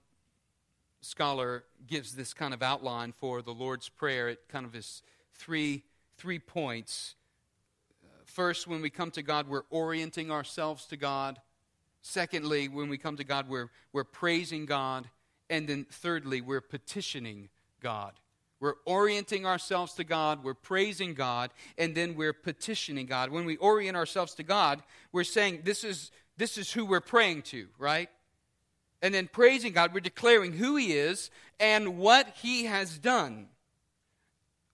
scholar 1.01 1.65
gives 1.87 2.15
this 2.15 2.35
kind 2.35 2.55
of 2.55 2.63
outline 2.63 3.13
for 3.13 3.43
the 3.43 3.53
Lord's 3.53 3.89
Prayer. 3.89 4.29
It 4.29 4.49
kind 4.49 4.67
of 4.67 4.75
is 4.75 5.03
three, 5.35 5.85
three 6.17 6.39
points. 6.39 7.15
First, 8.25 8.67
when 8.67 8.81
we 8.81 8.91
come 8.91 9.11
to 9.13 9.23
God, 9.23 9.49
we're 9.49 9.65
orienting 9.71 10.31
ourselves 10.31 10.87
to 10.87 10.97
God. 10.97 11.39
Secondly, 12.01 12.69
when 12.69 12.89
we 12.89 12.99
come 12.99 13.17
to 13.17 13.25
God, 13.25 13.49
we're, 13.49 13.69
we're 13.93 14.05
praising 14.05 14.67
God. 14.67 15.09
And 15.51 15.69
then 15.69 15.87
thirdly, 15.91 16.41
we're 16.41 16.61
petitioning 16.61 17.49
God. 17.81 18.13
We're 18.63 18.75
orienting 18.85 19.45
ourselves 19.45 19.95
to 19.95 20.05
God, 20.05 20.45
we're 20.45 20.55
praising 20.55 21.15
God, 21.15 21.51
and 21.77 21.97
then 21.97 22.15
we're 22.15 22.33
petitioning 22.33 23.07
God. 23.07 23.31
When 23.33 23.45
we 23.45 23.57
orient 23.57 23.97
ourselves 23.97 24.37
to 24.37 24.45
God, 24.45 24.85
we're 25.11 25.25
saying 25.25 25.63
this 25.65 25.83
is 25.83 26.13
this 26.37 26.57
is 26.57 26.71
who 26.71 26.87
we're 26.87 27.01
praying 27.01 27.43
to, 27.43 27.67
right? 27.77 28.09
And 29.03 29.13
then 29.13 29.27
praising 29.27 29.73
God, 29.73 29.93
we're 29.93 29.99
declaring 29.99 30.53
who 30.53 30.77
he 30.77 30.93
is 30.93 31.29
and 31.59 31.99
what 31.99 32.29
he 32.41 32.67
has 32.67 32.99
done. 32.99 33.49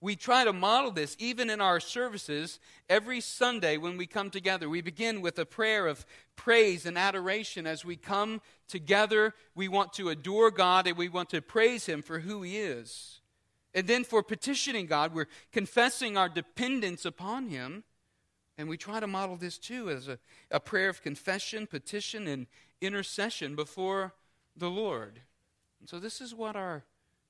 We 0.03 0.17
try 0.17 0.45
to 0.45 0.53
model 0.53 0.91
this 0.91 1.17
even 1.19 1.49
in 1.49 1.63
our 1.63 1.81
services 1.81 2.61
every 2.91 3.23
Sunday 3.23 3.79
when 3.79 3.97
we 3.97 4.07
come 4.07 4.29
together. 4.29 4.69
We 4.69 4.83
begin 4.83 5.23
with 5.23 5.39
a 5.39 5.47
prayer 5.47 5.87
of 5.87 6.05
praise 6.37 6.85
and 6.85 6.99
adoration. 6.99 7.67
As 7.67 7.87
we 7.87 7.97
come 7.97 8.43
together, 8.69 9.33
we 9.55 9.67
want 9.67 9.95
to 9.95 10.11
adore 10.11 10.51
God 10.51 10.87
and 10.87 10.99
we 10.99 11.09
want 11.09 11.31
to 11.31 11.41
praise 11.41 11.87
Him 11.87 12.03
for 12.03 12.19
who 12.19 12.43
He 12.43 12.59
is. 12.59 13.18
And 13.75 13.87
then 13.87 14.05
for 14.05 14.23
petitioning 14.23 14.87
God, 14.87 15.15
we're 15.15 15.29
confessing 15.53 16.17
our 16.17 16.29
dependence 16.29 17.05
upon 17.05 17.49
Him. 17.49 17.85
And 18.57 18.69
we 18.69 18.77
try 18.77 18.99
to 18.99 19.07
model 19.07 19.37
this 19.37 19.59
too 19.59 19.89
as 19.91 20.09
a, 20.09 20.19
a 20.51 20.59
prayer 20.59 20.89
of 20.89 21.03
confession, 21.03 21.67
petition, 21.67 22.27
and 22.27 22.47
intercession 22.81 23.55
before 23.55 24.15
the 24.57 24.71
Lord. 24.71 25.21
And 25.81 25.89
so 25.89 26.01
this 26.01 26.21
is 26.21 26.35
what 26.35 26.57
our 26.57 26.85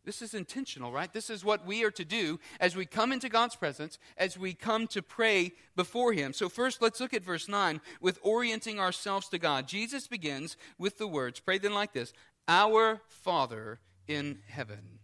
this 0.08 0.22
is 0.22 0.32
intentional, 0.32 0.90
right? 0.90 1.12
This 1.12 1.28
is 1.28 1.44
what 1.44 1.66
we 1.66 1.84
are 1.84 1.90
to 1.90 2.04
do 2.04 2.40
as 2.60 2.74
we 2.74 2.86
come 2.86 3.12
into 3.12 3.28
God's 3.28 3.56
presence, 3.56 3.98
as 4.16 4.38
we 4.38 4.54
come 4.54 4.86
to 4.86 5.02
pray 5.02 5.52
before 5.76 6.14
Him. 6.14 6.32
So, 6.32 6.48
first, 6.48 6.80
let's 6.80 6.98
look 6.98 7.12
at 7.12 7.22
verse 7.22 7.46
9 7.46 7.78
with 8.00 8.18
orienting 8.22 8.80
ourselves 8.80 9.28
to 9.28 9.38
God. 9.38 9.68
Jesus 9.68 10.06
begins 10.06 10.56
with 10.78 10.96
the 10.96 11.06
words, 11.06 11.40
pray 11.40 11.58
then 11.58 11.74
like 11.74 11.92
this 11.92 12.14
Our 12.48 13.02
Father 13.06 13.80
in 14.06 14.38
heaven. 14.46 14.98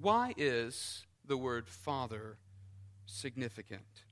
Why 0.00 0.34
is 0.36 1.06
the 1.24 1.36
word 1.36 1.68
Father 1.68 2.36
significant? 3.06 4.02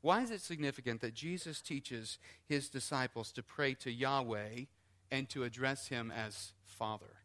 Why 0.00 0.22
is 0.22 0.30
it 0.30 0.40
significant 0.40 1.00
that 1.00 1.12
Jesus 1.12 1.60
teaches 1.60 2.18
his 2.46 2.68
disciples 2.68 3.32
to 3.32 3.42
pray 3.42 3.74
to 3.74 3.90
Yahweh 3.90 4.66
and 5.10 5.28
to 5.30 5.42
address 5.42 5.88
him 5.88 6.12
as 6.12 6.52
Father? 6.64 7.16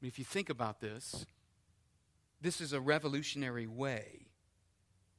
if 0.00 0.16
you 0.16 0.24
think 0.24 0.48
about 0.48 0.80
this, 0.80 1.26
this 2.40 2.60
is 2.60 2.72
a 2.72 2.80
revolutionary 2.80 3.66
way 3.66 4.28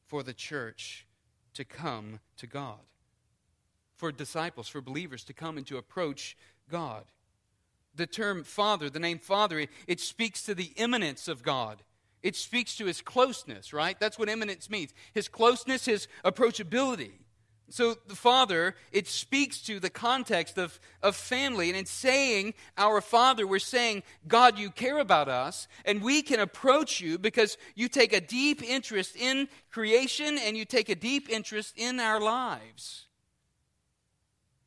for 0.07 0.23
the 0.23 0.33
church 0.33 1.05
to 1.53 1.65
come 1.65 2.21
to 2.37 2.47
God, 2.47 2.79
for 3.93 4.09
disciples, 4.13 4.69
for 4.69 4.79
believers 4.79 5.25
to 5.25 5.33
come 5.33 5.57
and 5.57 5.67
to 5.67 5.77
approach 5.77 6.37
God 6.69 7.03
the 7.95 8.07
term 8.07 8.43
Father, 8.43 8.89
the 8.89 8.99
name 8.99 9.19
Father, 9.19 9.59
it, 9.59 9.69
it 9.87 9.99
speaks 9.99 10.43
to 10.43 10.55
the 10.55 10.71
immanence 10.75 11.27
of 11.27 11.43
God. 11.43 11.83
It 12.21 12.35
speaks 12.35 12.75
to 12.77 12.85
his 12.85 13.01
closeness, 13.01 13.71
right? 13.71 13.99
That's 13.99 14.19
what 14.19 14.29
immanence 14.29 14.69
means. 14.69 14.93
His 15.13 15.27
closeness, 15.27 15.85
his 15.85 16.07
approachability. 16.25 17.11
So, 17.71 17.95
the 18.07 18.15
Father, 18.15 18.75
it 18.91 19.07
speaks 19.07 19.61
to 19.61 19.79
the 19.79 19.91
context 19.91 20.57
of, 20.57 20.79
of 21.03 21.15
family. 21.15 21.69
And 21.69 21.77
in 21.77 21.85
saying 21.85 22.55
our 22.77 22.99
Father, 22.99 23.45
we're 23.45 23.59
saying, 23.59 24.03
God, 24.27 24.57
you 24.57 24.71
care 24.71 24.97
about 24.97 25.29
us, 25.29 25.67
and 25.85 26.01
we 26.01 26.23
can 26.23 26.39
approach 26.39 26.99
you 26.99 27.19
because 27.19 27.57
you 27.75 27.87
take 27.87 28.11
a 28.11 28.21
deep 28.21 28.63
interest 28.63 29.15
in 29.15 29.47
creation 29.69 30.39
and 30.39 30.57
you 30.57 30.65
take 30.65 30.89
a 30.89 30.95
deep 30.95 31.29
interest 31.29 31.75
in 31.77 31.99
our 31.99 32.19
lives. 32.19 33.05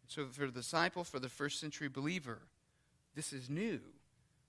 So, 0.07 0.27
for 0.27 0.47
the 0.47 0.53
disciple, 0.53 1.03
for 1.03 1.19
the 1.19 1.29
first 1.29 1.59
century 1.59 1.89
believer, 1.89 2.43
this 3.15 3.33
is 3.33 3.51
new. 3.51 3.81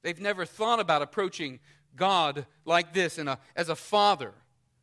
They've 0.01 0.19
never 0.19 0.45
thought 0.45 0.79
about 0.79 1.01
approaching 1.01 1.59
God 1.95 2.45
like 2.65 2.93
this 2.93 3.17
a, 3.17 3.39
as 3.55 3.69
a 3.69 3.75
father. 3.75 4.33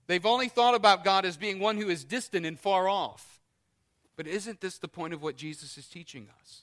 They've 0.07 0.27
only 0.27 0.49
thought 0.49 0.75
about 0.75 1.05
God 1.05 1.25
as 1.25 1.37
being 1.37 1.61
one 1.61 1.77
who 1.77 1.89
is 1.89 2.05
distant 2.05 2.47
and 2.47 2.59
far 2.59 2.89
off. 2.89 3.41
But 4.17 4.27
isn't 4.27 4.61
this 4.61 4.79
the 4.79 4.89
point 4.89 5.15
of 5.15 5.23
what 5.23 5.37
Jesus 5.37 5.79
is 5.79 5.87
teaching 5.87 6.29
us? 6.41 6.63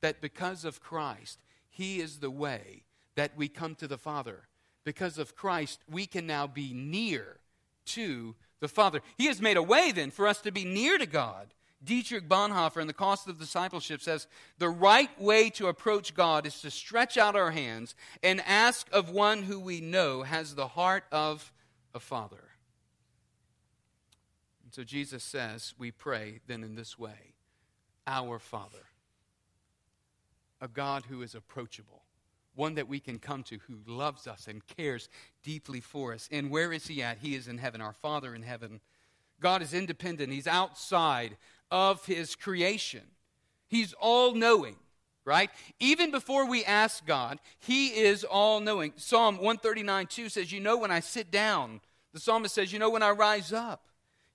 That 0.00 0.20
because 0.20 0.64
of 0.64 0.82
Christ, 0.82 1.38
He 1.70 2.00
is 2.00 2.18
the 2.18 2.30
way 2.30 2.82
that 3.14 3.36
we 3.36 3.48
come 3.48 3.74
to 3.76 3.86
the 3.86 3.98
Father. 3.98 4.48
Because 4.84 5.16
of 5.16 5.36
Christ, 5.36 5.80
we 5.88 6.06
can 6.06 6.26
now 6.26 6.46
be 6.46 6.72
near 6.72 7.38
to 7.86 8.34
the 8.60 8.68
Father. 8.68 9.00
He 9.16 9.26
has 9.26 9.40
made 9.40 9.56
a 9.56 9.62
way 9.62 9.92
then 9.92 10.10
for 10.10 10.26
us 10.26 10.40
to 10.40 10.50
be 10.50 10.64
near 10.64 10.98
to 10.98 11.06
God. 11.06 11.54
Dietrich 11.84 12.28
Bonhoeffer 12.28 12.80
in 12.80 12.86
The 12.86 12.92
Cost 12.92 13.28
of 13.28 13.38
Discipleship 13.38 14.00
says 14.00 14.28
the 14.58 14.68
right 14.68 15.10
way 15.20 15.50
to 15.50 15.66
approach 15.66 16.14
God 16.14 16.46
is 16.46 16.60
to 16.60 16.70
stretch 16.70 17.16
out 17.16 17.34
our 17.34 17.50
hands 17.50 17.94
and 18.22 18.40
ask 18.46 18.88
of 18.92 19.10
one 19.10 19.42
who 19.42 19.58
we 19.58 19.80
know 19.80 20.22
has 20.22 20.54
the 20.54 20.68
heart 20.68 21.04
of 21.10 21.52
a 21.94 22.00
father. 22.00 22.44
And 24.64 24.72
so 24.72 24.84
Jesus 24.84 25.24
says, 25.24 25.74
we 25.76 25.90
pray 25.90 26.40
then 26.46 26.62
in 26.62 26.76
this 26.76 26.98
way 26.98 27.34
Our 28.06 28.38
Father, 28.38 28.86
a 30.60 30.68
God 30.68 31.04
who 31.08 31.22
is 31.22 31.34
approachable, 31.34 32.02
one 32.54 32.76
that 32.76 32.88
we 32.88 33.00
can 33.00 33.18
come 33.18 33.42
to 33.44 33.58
who 33.66 33.78
loves 33.86 34.26
us 34.26 34.46
and 34.46 34.66
cares 34.66 35.08
deeply 35.42 35.80
for 35.80 36.14
us. 36.14 36.28
And 36.30 36.50
where 36.50 36.72
is 36.72 36.86
He 36.86 37.02
at? 37.02 37.18
He 37.18 37.34
is 37.34 37.48
in 37.48 37.58
heaven, 37.58 37.80
our 37.80 37.92
Father 37.92 38.34
in 38.34 38.42
heaven. 38.42 38.80
God 39.40 39.60
is 39.60 39.74
independent, 39.74 40.32
He's 40.32 40.46
outside 40.46 41.36
of 41.72 42.04
his 42.04 42.36
creation. 42.36 43.00
He's 43.66 43.94
all 43.94 44.34
knowing, 44.34 44.76
right? 45.24 45.50
Even 45.80 46.10
before 46.10 46.46
we 46.46 46.64
ask 46.64 47.04
God, 47.06 47.40
he 47.58 47.88
is 47.88 48.22
all 48.22 48.60
knowing. 48.60 48.92
Psalm 48.96 49.36
139 49.36 50.06
2 50.06 50.28
says, 50.28 50.52
You 50.52 50.60
know 50.60 50.76
when 50.76 50.90
I 50.90 51.00
sit 51.00 51.32
down. 51.32 51.80
The 52.12 52.20
psalmist 52.20 52.54
says, 52.54 52.72
You 52.72 52.78
know 52.78 52.90
when 52.90 53.02
I 53.02 53.10
rise 53.10 53.52
up. 53.52 53.86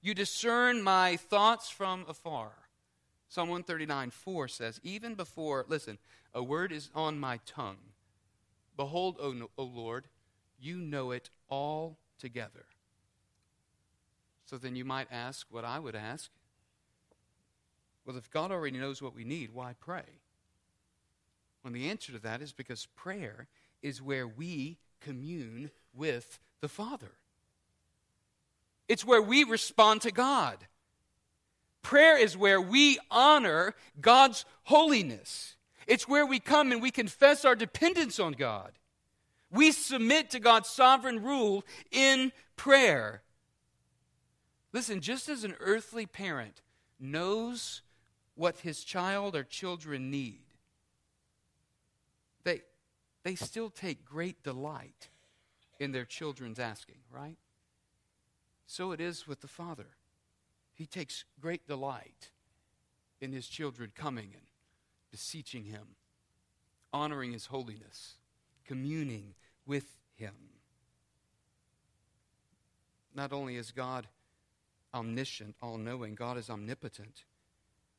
You 0.02 0.16
discern 0.16 0.82
my 0.82 1.16
thoughts 1.16 1.70
from 1.70 2.06
afar. 2.10 2.52
Psalm 3.30 3.50
139 3.50 4.10
4 4.10 4.48
says, 4.48 4.82
Even 4.84 5.14
before, 5.14 5.66
listen, 5.70 6.00
a 6.34 6.42
word 6.42 6.72
is 6.72 6.90
on 6.96 7.20
my 7.20 7.40
tongue. 7.46 7.78
Behold, 8.76 9.18
O, 9.22 9.48
o 9.58 9.64
Lord, 9.64 10.06
you 10.60 10.78
know 10.78 11.12
it 11.12 11.30
all 11.50 12.00
together. 12.18 12.66
So 14.46 14.58
then 14.58 14.76
you 14.76 14.86
might 14.86 15.08
ask 15.12 15.46
what 15.52 15.66
I 15.66 15.78
would 15.78 15.96
ask 15.96 16.32
well, 18.08 18.16
if 18.16 18.32
God 18.32 18.52
already 18.52 18.78
knows 18.78 19.02
what 19.02 19.14
we 19.14 19.26
need, 19.26 19.54
why 19.54 19.74
pray? 19.82 20.06
Well, 21.62 21.74
the 21.74 21.90
answer 21.90 22.14
to 22.14 22.20
that 22.20 22.42
is 22.42 22.54
because 22.54 22.88
prayer 22.96 23.48
is 23.82 24.02
where 24.02 24.26
we 24.26 24.78
commune 25.02 25.72
with 25.94 26.40
the 26.62 26.70
Father. 26.70 27.12
It's 28.88 29.04
where 29.04 29.22
we 29.22 29.44
respond 29.44 30.02
to 30.02 30.12
God. 30.12 30.68
Prayer 31.82 32.18
is 32.18 32.38
where 32.38 32.62
we 32.62 32.98
honor 33.12 33.76
God's 34.00 34.46
holiness. 34.64 35.58
It's 35.86 36.08
where 36.08 36.26
we 36.26 36.40
come 36.40 36.72
and 36.72 36.82
we 36.82 36.92
confess 36.92 37.44
our 37.44 37.56
dependence 37.56 38.22
on 38.22 38.32
God. 38.34 38.72
We 39.52 39.74
submit 39.74 40.30
to 40.30 40.40
God's 40.40 40.70
sovereign 40.70 41.22
rule 41.22 41.66
in 41.92 42.32
prayer. 42.56 43.22
Listen, 44.72 45.02
just 45.02 45.28
as 45.28 45.44
an 45.44 45.56
earthly 45.60 46.06
parent 46.06 46.62
knows 47.00 47.82
what 48.38 48.60
his 48.60 48.84
child 48.84 49.36
or 49.36 49.44
children 49.44 50.12
need, 50.12 50.44
they, 52.44 52.62
they 53.24 53.36
still 53.36 53.70
take 53.70 54.06
great 54.06 54.44
delight 54.44 55.10
in 55.80 55.92
their 55.92 56.06
children's 56.06 56.60
asking, 56.60 57.00
right? 57.12 57.38
So 58.68 58.92
it 58.92 59.02
is 59.02 59.28
with 59.28 59.42
the 59.42 59.48
Father. 59.48 59.88
He 60.74 60.86
takes 60.86 61.26
great 61.42 61.68
delight 61.68 62.30
in 63.20 63.32
his 63.32 63.48
children 63.48 63.92
coming 63.96 64.30
and 64.34 64.46
beseeching 65.10 65.64
him, 65.64 65.96
honoring 66.94 67.32
his 67.32 67.48
holiness, 67.48 68.18
communing 68.66 69.34
with 69.66 69.98
him. 70.16 70.36
Not 73.16 73.34
only 73.34 73.56
is 73.56 73.72
God 73.72 74.08
omniscient, 74.94 75.56
all 75.60 75.78
knowing, 75.78 76.14
God 76.14 76.38
is 76.38 76.52
omnipotent. 76.52 77.24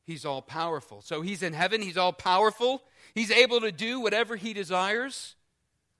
He's 0.09 0.25
all 0.25 0.41
powerful. 0.41 1.03
So 1.03 1.21
he's 1.21 1.43
in 1.43 1.53
heaven, 1.53 1.83
he's 1.83 1.95
all 1.95 2.13
powerful. 2.13 2.81
He's 3.13 3.29
able 3.29 3.61
to 3.61 3.71
do 3.71 3.99
whatever 3.99 4.37
he 4.37 4.53
desires. 4.53 5.35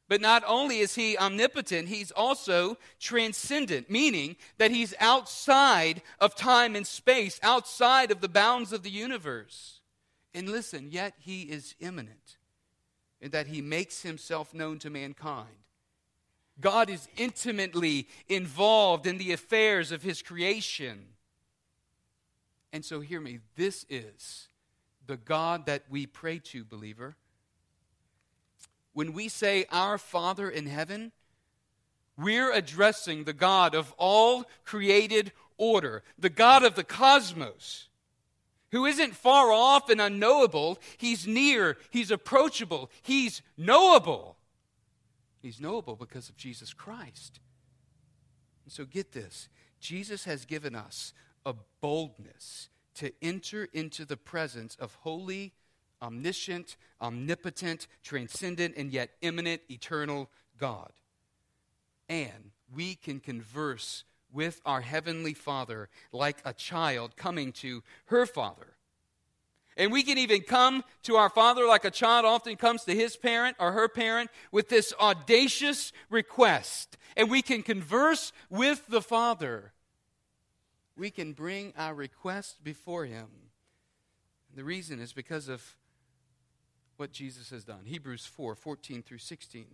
But 0.07 0.19
not 0.19 0.43
only 0.47 0.79
is 0.79 0.95
he 0.95 1.15
omnipotent, 1.15 1.89
he's 1.89 2.09
also 2.09 2.79
transcendent, 2.99 3.87
meaning 3.87 4.35
that 4.57 4.71
he's 4.71 4.95
outside 4.99 6.01
of 6.19 6.33
time 6.33 6.75
and 6.75 6.87
space, 6.87 7.39
outside 7.43 8.09
of 8.09 8.19
the 8.19 8.27
bounds 8.27 8.73
of 8.73 8.81
the 8.81 8.89
universe. 8.89 9.79
And 10.33 10.49
listen, 10.49 10.89
yet 10.89 11.13
he 11.19 11.43
is 11.43 11.75
immanent 11.79 12.37
in 13.21 13.29
that 13.29 13.45
he 13.45 13.61
makes 13.61 14.01
himself 14.01 14.55
known 14.55 14.79
to 14.79 14.89
mankind. 14.89 15.49
God 16.59 16.89
is 16.89 17.07
intimately 17.15 18.07
involved 18.27 19.05
in 19.05 19.19
the 19.19 19.33
affairs 19.33 19.91
of 19.91 20.01
his 20.01 20.23
creation. 20.23 21.09
And 22.71 22.85
so, 22.85 22.99
hear 23.01 23.19
me 23.19 23.39
this 23.55 23.85
is 23.89 24.47
the 25.07 25.17
God 25.17 25.65
that 25.65 25.83
we 25.89 26.05
pray 26.05 26.39
to, 26.39 26.63
believer. 26.63 27.15
When 28.93 29.13
we 29.13 29.27
say, 29.27 29.65
Our 29.71 29.97
Father 29.97 30.49
in 30.49 30.67
heaven, 30.67 31.11
we're 32.17 32.51
addressing 32.51 33.23
the 33.23 33.33
God 33.33 33.73
of 33.73 33.93
all 33.97 34.45
created 34.65 35.31
order, 35.57 36.03
the 36.17 36.29
God 36.29 36.63
of 36.63 36.75
the 36.75 36.83
cosmos, 36.83 37.87
who 38.71 38.85
isn't 38.85 39.15
far 39.15 39.51
off 39.51 39.89
and 39.89 39.99
unknowable. 39.99 40.79
He's 40.97 41.25
near, 41.25 41.77
He's 41.89 42.11
approachable, 42.11 42.91
He's 43.01 43.41
knowable. 43.57 44.37
He's 45.41 45.61
knowable 45.61 45.95
because 45.95 46.27
of 46.27 46.35
Jesus 46.35 46.73
Christ. 46.73 47.39
And 48.65 48.73
so 48.73 48.85
get 48.85 49.13
this 49.13 49.49
Jesus 49.79 50.25
has 50.25 50.45
given 50.45 50.75
us 50.75 51.13
a 51.45 51.53
boldness 51.81 52.69
to 52.95 53.11
enter 53.21 53.67
into 53.73 54.05
the 54.05 54.17
presence 54.17 54.75
of 54.79 54.95
holy, 55.01 55.53
omniscient, 56.01 56.75
omnipotent, 57.01 57.87
transcendent, 58.03 58.75
and 58.75 58.91
yet 58.91 59.11
immanent, 59.21 59.61
eternal 59.69 60.29
God. 60.57 60.91
And 62.07 62.51
we 62.73 62.95
can 62.95 63.19
converse 63.19 64.03
with 64.31 64.61
our 64.65 64.81
Heavenly 64.81 65.33
Father 65.33 65.89
like 66.11 66.37
a 66.45 66.53
child 66.53 67.15
coming 67.15 67.51
to 67.53 67.83
her 68.05 68.25
Father. 68.25 68.75
And 69.77 69.93
we 69.93 70.03
can 70.03 70.17
even 70.17 70.41
come 70.41 70.83
to 71.03 71.15
our 71.15 71.29
Father 71.29 71.65
like 71.65 71.85
a 71.85 71.91
child 71.91 72.25
often 72.25 72.57
comes 72.57 72.83
to 72.83 72.93
his 72.93 73.15
parent 73.15 73.55
or 73.59 73.71
her 73.71 73.87
parent 73.87 74.29
with 74.51 74.67
this 74.67 74.93
audacious 74.99 75.93
request. 76.09 76.97
And 77.15 77.29
we 77.29 77.41
can 77.41 77.63
converse 77.63 78.33
with 78.49 78.85
the 78.89 79.01
Father 79.01 79.71
we 80.99 81.09
can 81.09 81.33
bring 81.33 81.73
our 81.77 81.95
request 81.95 82.63
before 82.63 83.05
Him. 83.05 83.27
The 84.55 84.63
reason 84.63 84.99
is 84.99 85.13
because 85.13 85.47
of 85.47 85.75
what 86.97 87.11
Jesus 87.11 87.49
has 87.51 87.63
done. 87.63 87.85
Hebrews 87.85 88.25
4 88.25 88.55
14 88.55 89.01
through 89.01 89.19
16 89.19 89.65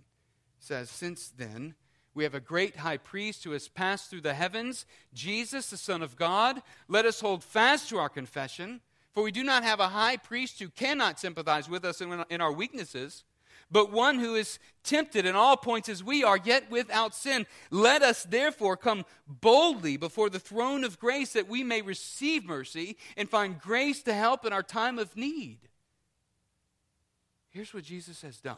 says, 0.59 0.89
Since 0.89 1.29
then, 1.29 1.75
we 2.13 2.23
have 2.23 2.35
a 2.35 2.39
great 2.39 2.77
high 2.77 2.97
priest 2.97 3.43
who 3.43 3.51
has 3.51 3.67
passed 3.67 4.09
through 4.09 4.21
the 4.21 4.33
heavens, 4.33 4.85
Jesus, 5.13 5.69
the 5.69 5.77
Son 5.77 6.01
of 6.01 6.15
God. 6.15 6.61
Let 6.87 7.05
us 7.05 7.19
hold 7.19 7.43
fast 7.43 7.89
to 7.89 7.97
our 7.97 8.09
confession, 8.09 8.81
for 9.11 9.23
we 9.23 9.31
do 9.31 9.43
not 9.43 9.63
have 9.63 9.79
a 9.79 9.89
high 9.89 10.17
priest 10.17 10.59
who 10.59 10.69
cannot 10.69 11.19
sympathize 11.19 11.67
with 11.67 11.83
us 11.83 12.01
in, 12.01 12.41
our 12.41 12.53
weaknesses 12.53 13.23
but 13.71 13.91
one 13.91 14.19
who 14.19 14.35
is 14.35 14.59
tempted 14.83 15.25
in 15.25 15.35
all 15.35 15.57
points 15.57 15.89
as 15.89 16.03
we 16.03 16.23
are, 16.23 16.37
yet 16.37 16.69
without 16.69 17.15
sin. 17.15 17.45
Let 17.71 18.03
us 18.03 18.23
therefore 18.23 18.77
come 18.77 19.05
boldly 19.27 19.97
before 19.97 20.29
the 20.29 20.39
throne 20.39 20.83
of 20.83 20.99
grace 20.99 21.33
that 21.33 21.49
we 21.49 21.63
may 21.63 21.81
receive 21.81 22.45
mercy 22.45 22.97
and 23.17 23.29
find 23.29 23.59
grace 23.59 24.03
to 24.03 24.13
help 24.13 24.45
in 24.45 24.53
our 24.53 24.63
time 24.63 24.99
of 24.99 25.17
need. 25.17 25.59
Here's 27.49 27.73
what 27.73 27.83
Jesus 27.83 28.21
has 28.21 28.39
done 28.39 28.57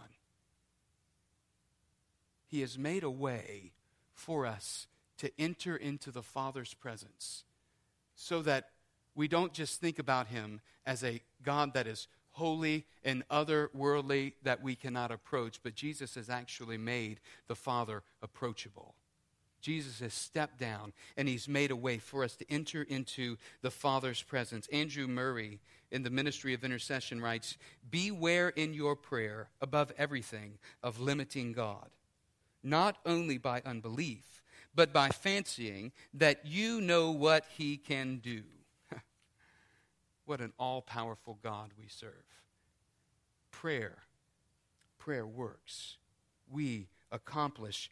He 2.47 2.61
has 2.61 2.77
made 2.77 3.03
a 3.03 3.09
way 3.09 3.71
for 4.13 4.45
us 4.45 4.87
to 5.19 5.31
enter 5.39 5.75
into 5.75 6.11
the 6.11 6.23
Father's 6.23 6.73
presence 6.73 7.43
so 8.15 8.41
that 8.41 8.69
we 9.15 9.27
don't 9.27 9.53
just 9.53 9.79
think 9.79 9.99
about 9.99 10.27
Him 10.27 10.61
as 10.85 11.03
a 11.03 11.21
God 11.43 11.73
that 11.73 11.87
is 11.87 12.07
holy 12.37 12.85
and 13.03 13.27
otherworldly 13.29 14.33
that 14.43 14.61
we 14.61 14.75
cannot 14.75 15.11
approach, 15.11 15.59
but 15.63 15.73
Jesus 15.73 16.13
has 16.13 16.29
actually 16.29 16.77
made 16.77 17.19
the 17.47 17.55
Father 17.55 18.03
approachable. 18.21 18.93
Jesus 19.59 19.99
has 20.01 20.13
stepped 20.13 20.59
down 20.59 20.93
and 21.17 21.27
he's 21.27 21.47
made 21.47 21.71
a 21.71 21.75
way 21.75 21.97
for 21.97 22.23
us 22.23 22.35
to 22.35 22.45
enter 22.49 22.83
into 22.83 23.37
the 23.63 23.71
Father's 23.71 24.21
presence. 24.21 24.67
Andrew 24.71 25.07
Murray 25.07 25.59
in 25.91 26.03
the 26.03 26.11
Ministry 26.11 26.53
of 26.53 26.63
Intercession 26.63 27.19
writes 27.19 27.57
Beware 27.89 28.49
in 28.49 28.75
your 28.75 28.95
prayer, 28.95 29.49
above 29.59 29.91
everything, 29.97 30.59
of 30.83 30.99
limiting 30.99 31.53
God, 31.53 31.89
not 32.61 32.97
only 33.03 33.39
by 33.39 33.63
unbelief, 33.65 34.43
but 34.75 34.93
by 34.93 35.09
fancying 35.09 35.91
that 36.13 36.45
you 36.45 36.81
know 36.81 37.09
what 37.09 37.45
he 37.57 37.77
can 37.77 38.17
do. 38.17 38.43
What 40.27 40.41
an 40.41 40.51
all 40.59 40.81
powerful 40.81 41.39
God 41.41 41.71
we 41.79 41.87
serve. 41.87 42.11
Prayer, 43.49 43.95
prayer 44.99 45.25
works. 45.25 45.95
We 46.51 46.89
accomplish 47.13 47.89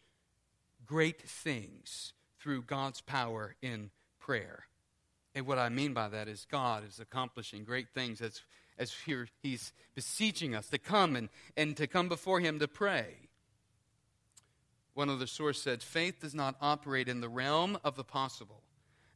great 0.84 1.22
things 1.22 2.12
through 2.38 2.62
God's 2.62 3.00
power 3.00 3.56
in 3.62 3.90
prayer. 4.20 4.66
And 5.34 5.46
what 5.46 5.58
I 5.58 5.70
mean 5.70 5.94
by 5.94 6.08
that 6.10 6.28
is 6.28 6.46
God 6.50 6.86
is 6.86 7.00
accomplishing 7.00 7.64
great 7.64 7.88
things 7.94 8.20
as, 8.20 8.42
as 8.78 8.92
here 8.92 9.28
He's 9.42 9.72
beseeching 9.94 10.54
us 10.54 10.68
to 10.68 10.78
come 10.78 11.16
and, 11.16 11.30
and 11.56 11.74
to 11.78 11.86
come 11.86 12.08
before 12.08 12.40
Him 12.40 12.58
to 12.58 12.68
pray. 12.68 13.14
One 14.92 15.08
other 15.08 15.26
source 15.26 15.62
said, 15.62 15.82
faith 15.82 16.20
does 16.20 16.34
not 16.34 16.56
operate 16.60 17.08
in 17.08 17.22
the 17.22 17.30
realm 17.30 17.78
of 17.82 17.96
the 17.96 18.04
possible. 18.04 18.60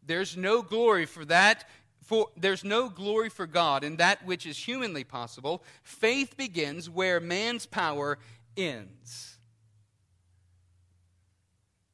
There's 0.07 0.39
no 0.39 0.63
glory 0.63 1.05
for 1.05 1.27
that. 1.27 1.69
For, 2.03 2.29
there's 2.37 2.65
no 2.65 2.89
glory 2.89 3.29
for 3.29 3.47
God 3.47 3.85
in 3.85 3.97
that 3.97 4.25
which 4.25 4.47
is 4.47 4.59
humanly 4.59 5.05
possible. 5.05 5.63
Faith 5.83 6.37
begins 6.37 6.91
where 6.91 7.21
man's 7.21 7.67
power 7.67 8.19
ends. 8.57 9.39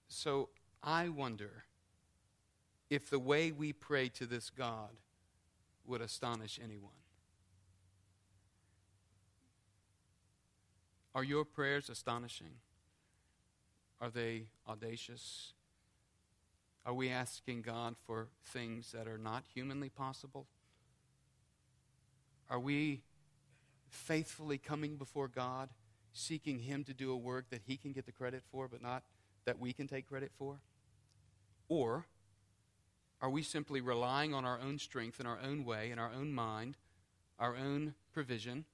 So 0.09 0.49
I 0.83 1.09
wonder 1.09 1.64
if 2.88 3.11
the 3.11 3.19
way 3.19 3.53
we 3.53 3.73
pray 3.73 4.09
to 4.11 4.27
this 4.27 4.49
God 4.49 4.90
would 5.85 6.01
astonish 6.01 6.59
anyone. 6.62 6.92
Are 11.14 11.25
your 11.25 11.45
prayers 11.45 11.88
astonishing? 11.88 12.55
Are 14.01 14.11
they 14.11 14.49
audacious? 14.69 15.55
Are 16.87 16.94
we 16.94 17.11
asking 17.11 17.62
God 17.62 17.96
for 18.07 18.29
things 18.44 18.92
that 18.92 19.09
are 19.09 19.18
not 19.18 19.42
humanly 19.53 19.88
possible? 19.88 20.46
Are 22.49 22.61
we 22.61 23.03
faithfully 23.88 24.57
coming 24.57 24.96
before 24.96 25.27
God, 25.27 25.70
seeking 26.12 26.61
Him 26.61 26.85
to 26.85 26.94
do 26.94 27.11
a 27.11 27.16
work 27.16 27.51
that 27.51 27.62
He 27.66 27.77
can 27.77 27.90
get 27.90 28.07
the 28.07 28.12
credit 28.12 28.44
for, 28.53 28.68
but 28.68 28.81
not 28.81 29.03
that 29.46 29.59
we 29.59 29.72
can 29.72 29.88
take 29.88 30.09
credit 30.09 30.31
for? 30.38 30.61
Or 31.68 32.07
are 33.20 33.31
we 33.31 33.42
simply 33.42 33.81
relying 33.81 34.33
on 34.33 34.44
our 34.44 34.61
own 34.61 34.79
strength 34.79 35.18
in 35.18 35.27
our 35.27 35.40
own 35.44 35.64
way, 35.64 35.90
in 35.90 35.99
our 35.99 36.12
own 36.12 36.33
mind, 36.33 36.77
our 37.40 37.57
own 37.57 37.94
provision 38.12 38.64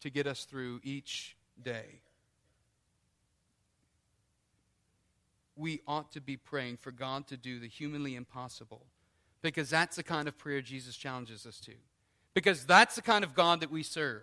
to 0.00 0.10
get 0.10 0.26
us 0.26 0.44
through 0.44 0.80
each 0.82 1.36
day? 1.62 2.00
We 5.56 5.80
ought 5.86 6.12
to 6.12 6.20
be 6.20 6.36
praying 6.36 6.76
for 6.78 6.90
God 6.90 7.26
to 7.28 7.36
do 7.36 7.58
the 7.58 7.68
humanly 7.68 8.14
impossible 8.14 8.86
because 9.42 9.70
that's 9.70 9.96
the 9.96 10.02
kind 10.02 10.28
of 10.28 10.36
prayer 10.36 10.60
Jesus 10.60 10.96
challenges 10.96 11.46
us 11.46 11.60
to. 11.60 11.72
Because 12.34 12.64
that's 12.64 12.94
the 12.96 13.02
kind 13.02 13.24
of 13.24 13.34
God 13.34 13.60
that 13.60 13.70
we 13.70 13.82
serve 13.82 14.22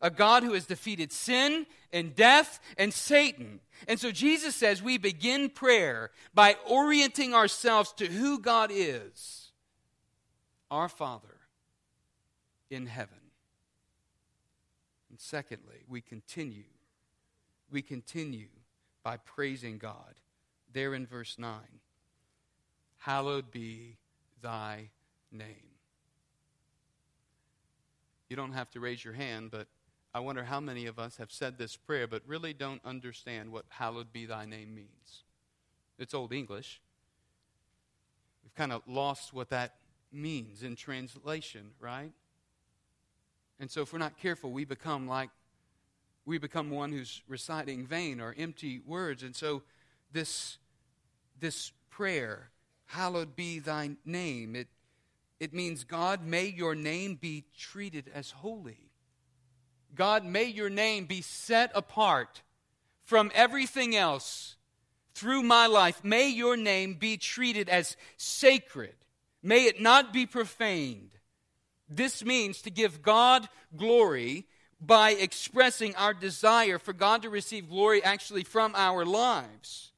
a 0.00 0.10
God 0.10 0.42
who 0.42 0.52
has 0.52 0.66
defeated 0.66 1.12
sin 1.12 1.66
and 1.92 2.14
death 2.14 2.60
and 2.76 2.92
Satan. 2.92 3.60
And 3.88 3.98
so 3.98 4.10
Jesus 4.10 4.54
says 4.54 4.82
we 4.82 4.98
begin 4.98 5.48
prayer 5.48 6.10
by 6.34 6.56
orienting 6.68 7.34
ourselves 7.34 7.92
to 7.94 8.06
who 8.06 8.38
God 8.38 8.70
is 8.72 9.52
our 10.70 10.88
Father 10.88 11.38
in 12.70 12.86
heaven. 12.86 13.18
And 15.10 15.20
secondly, 15.20 15.84
we 15.88 16.00
continue. 16.00 16.64
We 17.70 17.82
continue 17.82 18.48
by 19.02 19.16
praising 19.18 19.78
God. 19.78 20.14
There 20.76 20.92
in 20.92 21.06
verse 21.06 21.36
9 21.38 21.58
Hallowed 22.98 23.50
be 23.50 23.96
thy 24.42 24.90
name. 25.32 25.70
You 28.28 28.36
don't 28.36 28.52
have 28.52 28.70
to 28.72 28.80
raise 28.80 29.02
your 29.02 29.14
hand, 29.14 29.50
but 29.50 29.68
I 30.12 30.20
wonder 30.20 30.44
how 30.44 30.60
many 30.60 30.84
of 30.84 30.98
us 30.98 31.16
have 31.16 31.32
said 31.32 31.56
this 31.56 31.78
prayer 31.78 32.06
but 32.06 32.20
really 32.26 32.52
don't 32.52 32.82
understand 32.84 33.52
what 33.52 33.64
hallowed 33.70 34.12
be 34.12 34.26
thy 34.26 34.44
name 34.44 34.74
means. 34.74 35.24
It's 35.98 36.12
Old 36.12 36.34
English. 36.34 36.82
We've 38.44 38.54
kind 38.54 38.70
of 38.70 38.82
lost 38.86 39.32
what 39.32 39.48
that 39.48 39.76
means 40.12 40.62
in 40.62 40.76
translation, 40.76 41.70
right? 41.80 42.12
And 43.58 43.70
so 43.70 43.80
if 43.80 43.94
we're 43.94 43.98
not 43.98 44.18
careful, 44.18 44.52
we 44.52 44.66
become 44.66 45.08
like 45.08 45.30
we 46.26 46.36
become 46.36 46.68
one 46.68 46.92
who's 46.92 47.22
reciting 47.26 47.86
vain 47.86 48.20
or 48.20 48.34
empty 48.36 48.82
words. 48.86 49.22
And 49.22 49.34
so 49.34 49.62
this 50.12 50.58
this 51.40 51.72
prayer, 51.90 52.50
hallowed 52.86 53.36
be 53.36 53.58
thy 53.58 53.96
name, 54.04 54.56
it 54.56 54.68
it 55.38 55.52
means 55.52 55.84
God 55.84 56.24
may 56.24 56.46
your 56.46 56.74
name 56.74 57.16
be 57.16 57.44
treated 57.58 58.10
as 58.14 58.30
holy. 58.30 58.90
God, 59.94 60.24
may 60.24 60.44
your 60.44 60.70
name 60.70 61.04
be 61.06 61.20
set 61.20 61.70
apart 61.74 62.42
from 63.04 63.30
everything 63.34 63.94
else 63.94 64.56
through 65.14 65.42
my 65.42 65.66
life. 65.66 66.02
May 66.02 66.28
your 66.28 66.56
name 66.56 66.94
be 66.94 67.16
treated 67.16 67.68
as 67.68 67.96
sacred. 68.16 68.94
May 69.42 69.64
it 69.64 69.80
not 69.80 70.12
be 70.12 70.26
profaned. 70.26 71.10
This 71.88 72.24
means 72.24 72.62
to 72.62 72.70
give 72.70 73.02
God 73.02 73.48
glory 73.76 74.46
by 74.80 75.12
expressing 75.12 75.94
our 75.96 76.12
desire 76.12 76.78
for 76.78 76.92
God 76.92 77.22
to 77.22 77.30
receive 77.30 77.68
glory 77.68 78.02
actually 78.02 78.44
from 78.44 78.74
our 78.74 79.04
lives. 79.06 79.92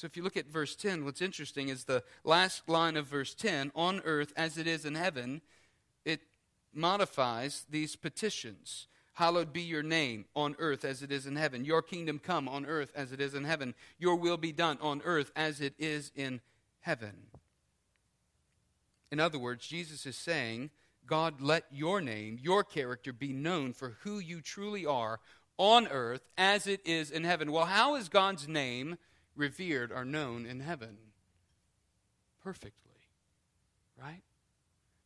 So 0.00 0.06
if 0.06 0.16
you 0.16 0.22
look 0.22 0.38
at 0.38 0.46
verse 0.46 0.74
10, 0.76 1.04
what's 1.04 1.20
interesting 1.20 1.68
is 1.68 1.84
the 1.84 2.02
last 2.24 2.66
line 2.70 2.96
of 2.96 3.06
verse 3.06 3.34
10 3.34 3.70
on 3.74 4.00
earth 4.06 4.32
as 4.34 4.56
it 4.56 4.66
is 4.66 4.86
in 4.86 4.94
heaven 4.94 5.42
it 6.06 6.22
modifies 6.72 7.66
these 7.68 7.96
petitions. 7.96 8.86
Hallowed 9.12 9.52
be 9.52 9.60
your 9.60 9.82
name 9.82 10.24
on 10.34 10.56
earth 10.58 10.86
as 10.86 11.02
it 11.02 11.12
is 11.12 11.26
in 11.26 11.36
heaven. 11.36 11.66
Your 11.66 11.82
kingdom 11.82 12.18
come 12.18 12.48
on 12.48 12.64
earth 12.64 12.90
as 12.94 13.12
it 13.12 13.20
is 13.20 13.34
in 13.34 13.44
heaven. 13.44 13.74
Your 13.98 14.16
will 14.16 14.38
be 14.38 14.52
done 14.52 14.78
on 14.80 15.02
earth 15.04 15.32
as 15.36 15.60
it 15.60 15.74
is 15.78 16.10
in 16.16 16.40
heaven. 16.78 17.26
In 19.12 19.20
other 19.20 19.38
words, 19.38 19.66
Jesus 19.66 20.06
is 20.06 20.16
saying, 20.16 20.70
God, 21.06 21.42
let 21.42 21.64
your 21.70 22.00
name, 22.00 22.38
your 22.40 22.64
character 22.64 23.12
be 23.12 23.34
known 23.34 23.74
for 23.74 23.98
who 24.00 24.18
you 24.18 24.40
truly 24.40 24.86
are 24.86 25.20
on 25.58 25.88
earth 25.88 26.22
as 26.38 26.66
it 26.66 26.80
is 26.86 27.10
in 27.10 27.24
heaven. 27.24 27.52
Well, 27.52 27.66
how 27.66 27.96
is 27.96 28.08
God's 28.08 28.48
name 28.48 28.96
revered 29.40 29.90
are 29.90 30.04
known 30.04 30.46
in 30.46 30.60
heaven? 30.60 30.96
Perfectly, 32.44 33.08
right? 34.00 34.22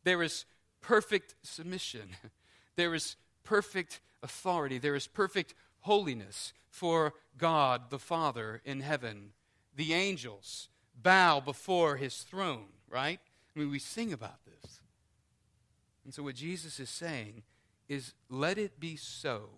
There 0.03 0.21
is 0.21 0.45
perfect 0.81 1.35
submission. 1.41 2.09
There 2.77 2.93
is 2.93 3.15
perfect 3.45 4.01
authority. 4.21 4.79
There 4.79 4.95
is 4.95 5.07
perfect 5.07 5.53
holiness 5.79 6.51
for 6.69 7.13
God 7.37 7.89
the 7.89 7.99
Father 7.99 8.61
in 8.65 8.81
heaven. 8.81 9.31
The 9.75 9.93
angels 9.93 10.67
bow 11.01 11.39
before 11.39 11.95
his 11.95 12.17
throne, 12.17 12.67
right? 12.89 13.19
I 13.55 13.59
mean, 13.59 13.71
we 13.71 13.79
sing 13.79 14.11
about 14.11 14.43
this. 14.45 14.81
And 16.03 16.13
so, 16.13 16.23
what 16.23 16.35
Jesus 16.35 16.79
is 16.79 16.89
saying 16.89 17.43
is, 17.87 18.13
let 18.29 18.57
it 18.57 18.79
be 18.79 18.95
so 18.95 19.49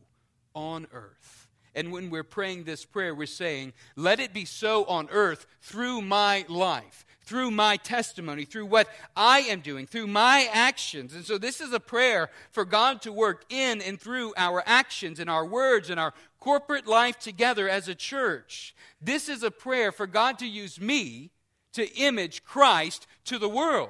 on 0.54 0.88
earth. 0.94 1.47
And 1.78 1.92
when 1.92 2.10
we're 2.10 2.24
praying 2.24 2.64
this 2.64 2.84
prayer, 2.84 3.14
we're 3.16 3.28
saying, 3.28 3.72
let 3.96 4.20
it 4.20 4.34
be 4.34 4.46
so 4.46 4.84
on 4.86 5.08
earth 5.12 5.46
through 5.62 6.02
my 6.02 6.44
life 6.50 7.06
through 7.28 7.52
my 7.52 7.76
testimony, 7.76 8.46
through 8.46 8.66
what 8.66 8.88
I 9.14 9.40
am 9.40 9.60
doing, 9.60 9.86
through 9.86 10.08
my 10.08 10.48
actions. 10.54 11.14
And 11.14 11.26
so 11.26 11.38
this 11.38 11.60
is 11.60 11.74
a 11.74 11.80
prayer 11.80 12.30
for 12.52 12.64
God 12.64 13.02
to 13.02 13.12
work 13.12 13.44
in 13.50 13.82
and 13.82 14.00
through 14.00 14.34
our 14.38 14.64
actions 14.66 15.20
and 15.20 15.30
our 15.30 15.46
words 15.46 15.90
and 15.90 16.00
our 16.00 16.14
corporate 16.40 16.88
life 16.88 17.20
together 17.20 17.68
as 17.68 17.90
a 17.90 17.96
church. 17.96 18.74
This 19.02 19.28
is 19.28 19.44
a 19.44 19.52
prayer 19.52 19.92
for 19.92 20.08
God 20.08 20.40
to 20.40 20.48
use 20.48 20.80
me 20.80 21.32
to 21.74 21.94
image 21.98 22.46
Christ 22.46 23.06
to 23.26 23.38
the 23.38 23.50
world. 23.50 23.90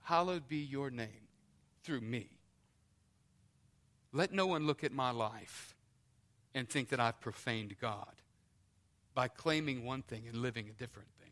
Hallowed 0.00 0.48
be 0.48 0.56
your 0.56 0.90
name 0.90 1.28
through 1.84 2.00
me. 2.00 2.39
Let 4.12 4.32
no 4.32 4.46
one 4.46 4.66
look 4.66 4.82
at 4.82 4.92
my 4.92 5.10
life 5.10 5.74
and 6.54 6.68
think 6.68 6.88
that 6.88 7.00
I've 7.00 7.20
profaned 7.20 7.76
God 7.80 8.22
by 9.14 9.28
claiming 9.28 9.84
one 9.84 10.02
thing 10.02 10.26
and 10.26 10.36
living 10.36 10.68
a 10.68 10.72
different 10.72 11.08
thing. 11.20 11.30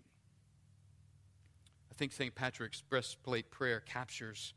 I 1.90 1.94
think 1.94 2.12
St. 2.12 2.34
Patrick's 2.34 2.80
breastplate 2.80 3.50
prayer 3.50 3.80
captures 3.80 4.54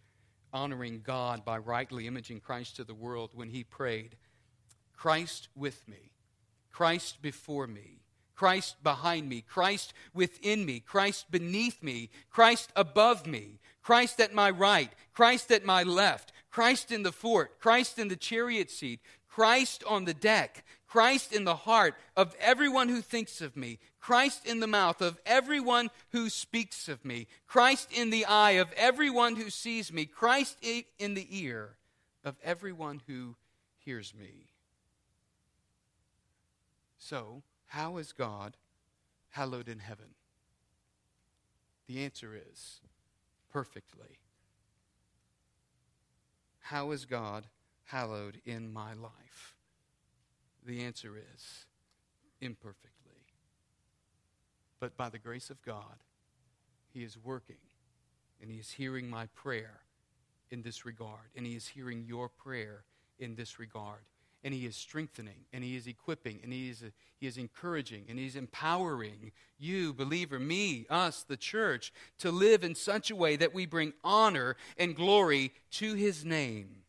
honoring 0.54 1.02
God 1.04 1.46
by 1.46 1.58
rightly 1.58 2.08
imaging 2.08 2.42
Christ 2.42 2.76
to 2.76 2.84
the 2.84 2.94
world 2.94 3.32
when 3.34 3.50
he 3.50 3.64
prayed, 3.64 4.18
Christ 4.94 5.48
with 5.56 5.88
me, 5.88 6.12
Christ 6.72 7.22
before 7.22 7.68
me, 7.68 8.02
Christ 8.36 8.84
behind 8.84 9.30
me, 9.30 9.42
Christ 9.42 9.94
within 10.14 10.66
me, 10.66 10.80
Christ 10.80 11.32
beneath 11.32 11.82
me, 11.82 12.10
Christ 12.30 12.72
above 12.76 13.26
me, 13.26 13.60
Christ 13.82 14.20
at 14.20 14.34
my 14.34 14.50
right, 14.50 14.92
Christ 15.14 15.52
at 15.52 15.66
my 15.66 15.84
left, 15.84 16.31
Christ 16.52 16.92
in 16.92 17.04
the 17.04 17.12
fort, 17.12 17.60
Christ 17.60 17.98
in 17.98 18.10
the 18.10 18.16
chariot 18.16 18.70
seat, 18.70 19.00
Christ 19.28 19.84
on 19.88 20.04
the 20.06 20.14
deck, 20.14 20.66
Christ 20.86 21.32
in 21.32 21.46
the 21.46 21.56
heart 21.56 21.96
of 22.18 22.36
everyone 22.40 22.90
who 22.90 23.02
thinks 23.02 23.40
of 23.40 23.56
me, 23.56 23.80
Christ 24.02 24.46
in 24.46 24.60
the 24.60 24.68
mouth 24.68 25.02
of 25.02 25.18
everyone 25.26 25.90
who 26.12 26.30
speaks 26.30 26.90
of 26.90 27.06
me, 27.06 27.28
Christ 27.48 27.90
in 27.94 28.10
the 28.10 28.26
eye 28.26 28.52
of 28.52 28.74
everyone 28.74 29.38
who 29.38 29.50
sees 29.50 29.94
me, 29.94 30.06
Christ 30.06 30.58
in 31.00 31.14
the 31.14 31.28
ear 31.30 31.78
of 32.26 32.36
everyone 32.44 33.02
who 33.08 33.38
hears 33.78 34.14
me. 34.14 34.48
So, 36.98 37.42
how 37.68 37.98
is 37.98 38.12
God 38.12 38.58
hallowed 39.30 39.70
in 39.70 39.80
heaven? 39.80 40.16
The 41.88 42.04
answer 42.04 42.36
is 42.52 42.82
perfectly. 43.50 44.20
How 46.72 46.92
is 46.92 47.04
God 47.04 47.48
hallowed 47.84 48.40
in 48.46 48.72
my 48.72 48.94
life? 48.94 49.58
The 50.66 50.84
answer 50.84 51.18
is 51.18 51.66
imperfectly. 52.40 53.26
But 54.80 54.96
by 54.96 55.10
the 55.10 55.20
grace 55.20 55.50
of 55.50 55.62
God, 55.64 56.06
He 56.94 57.04
is 57.04 57.18
working 57.22 57.58
and 58.42 58.50
He 58.50 58.56
is 58.56 58.72
hearing 58.72 59.10
my 59.10 59.26
prayer 59.36 59.82
in 60.50 60.62
this 60.62 60.86
regard, 60.86 61.32
and 61.36 61.46
He 61.46 61.58
is 61.58 61.68
hearing 61.68 62.06
your 62.08 62.30
prayer 62.30 62.86
in 63.20 63.36
this 63.36 63.60
regard. 63.60 64.06
And 64.44 64.54
he 64.54 64.66
is 64.66 64.76
strengthening, 64.76 65.46
and 65.54 65.64
he 65.64 65.76
is 65.76 65.86
equipping, 65.86 66.40
and 66.42 66.52
he 66.52 66.70
is, 66.70 66.84
he 67.20 67.28
is 67.28 67.38
encouraging, 67.38 68.06
and 68.10 68.18
he's 68.18 68.36
empowering 68.36 69.32
you, 69.60 69.94
believer, 69.94 70.40
me, 70.40 70.88
us, 70.90 71.22
the 71.22 71.38
church, 71.38 71.94
to 72.18 72.32
live 72.32 72.64
in 72.64 72.74
such 72.74 73.12
a 73.12 73.16
way 73.16 73.36
that 73.36 73.54
we 73.54 73.68
bring 73.68 73.94
honor 74.04 74.56
and 74.78 74.96
glory 74.96 75.54
to 75.72 75.94
his 75.94 76.26
name. 76.26 76.82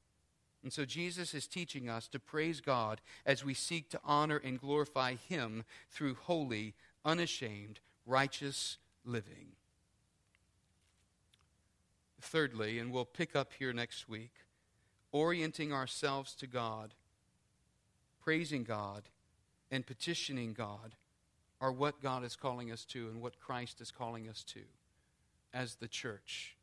And 0.62 0.72
so 0.72 0.84
Jesus 0.84 1.34
is 1.34 1.46
teaching 1.46 1.88
us 1.88 2.06
to 2.08 2.20
praise 2.20 2.60
God 2.60 3.00
as 3.26 3.44
we 3.44 3.54
seek 3.54 3.90
to 3.90 4.00
honor 4.04 4.40
and 4.42 4.60
glorify 4.60 5.14
Him 5.14 5.64
through 5.90 6.14
holy, 6.14 6.74
unashamed, 7.04 7.80
righteous 8.06 8.78
living. 9.04 9.48
Thirdly, 12.20 12.78
and 12.78 12.92
we'll 12.92 13.04
pick 13.04 13.34
up 13.34 13.52
here 13.58 13.72
next 13.72 14.08
week, 14.08 14.32
orienting 15.10 15.72
ourselves 15.72 16.34
to 16.36 16.46
God, 16.46 16.94
praising 18.22 18.64
God, 18.64 19.02
and 19.70 19.86
petitioning 19.86 20.52
God 20.52 20.94
are 21.60 21.72
what 21.72 22.02
God 22.02 22.24
is 22.24 22.36
calling 22.36 22.70
us 22.70 22.84
to 22.86 23.08
and 23.08 23.22
what 23.22 23.40
Christ 23.40 23.80
is 23.80 23.90
calling 23.90 24.28
us 24.28 24.44
to 24.44 24.60
as 25.54 25.76
the 25.76 25.88
church. 25.88 26.56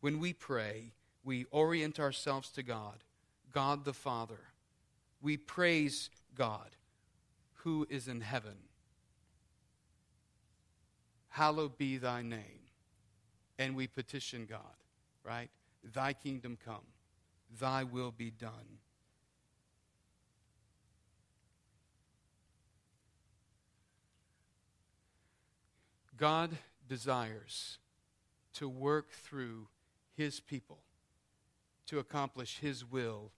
When 0.00 0.20
we 0.20 0.32
pray, 0.32 0.92
we 1.24 1.46
orient 1.50 2.00
ourselves 2.00 2.50
to 2.50 2.62
God, 2.62 3.04
God 3.52 3.84
the 3.84 3.92
Father. 3.92 4.38
We 5.20 5.36
praise 5.36 6.10
God 6.34 6.70
who 7.54 7.86
is 7.90 8.08
in 8.08 8.20
heaven. 8.20 8.56
Hallowed 11.28 11.76
be 11.76 11.98
thy 11.98 12.22
name. 12.22 12.40
And 13.58 13.74
we 13.74 13.88
petition 13.88 14.46
God, 14.48 14.60
right? 15.24 15.50
Thy 15.92 16.12
kingdom 16.12 16.56
come, 16.64 16.86
thy 17.60 17.82
will 17.82 18.12
be 18.12 18.30
done. 18.30 18.78
God 26.18 26.58
desires 26.88 27.78
to 28.54 28.68
work 28.68 29.10
through 29.10 29.68
his 30.18 30.40
people 30.40 30.80
to 31.88 31.98
accomplish 31.98 32.58
His 32.58 32.84
will 32.84 33.32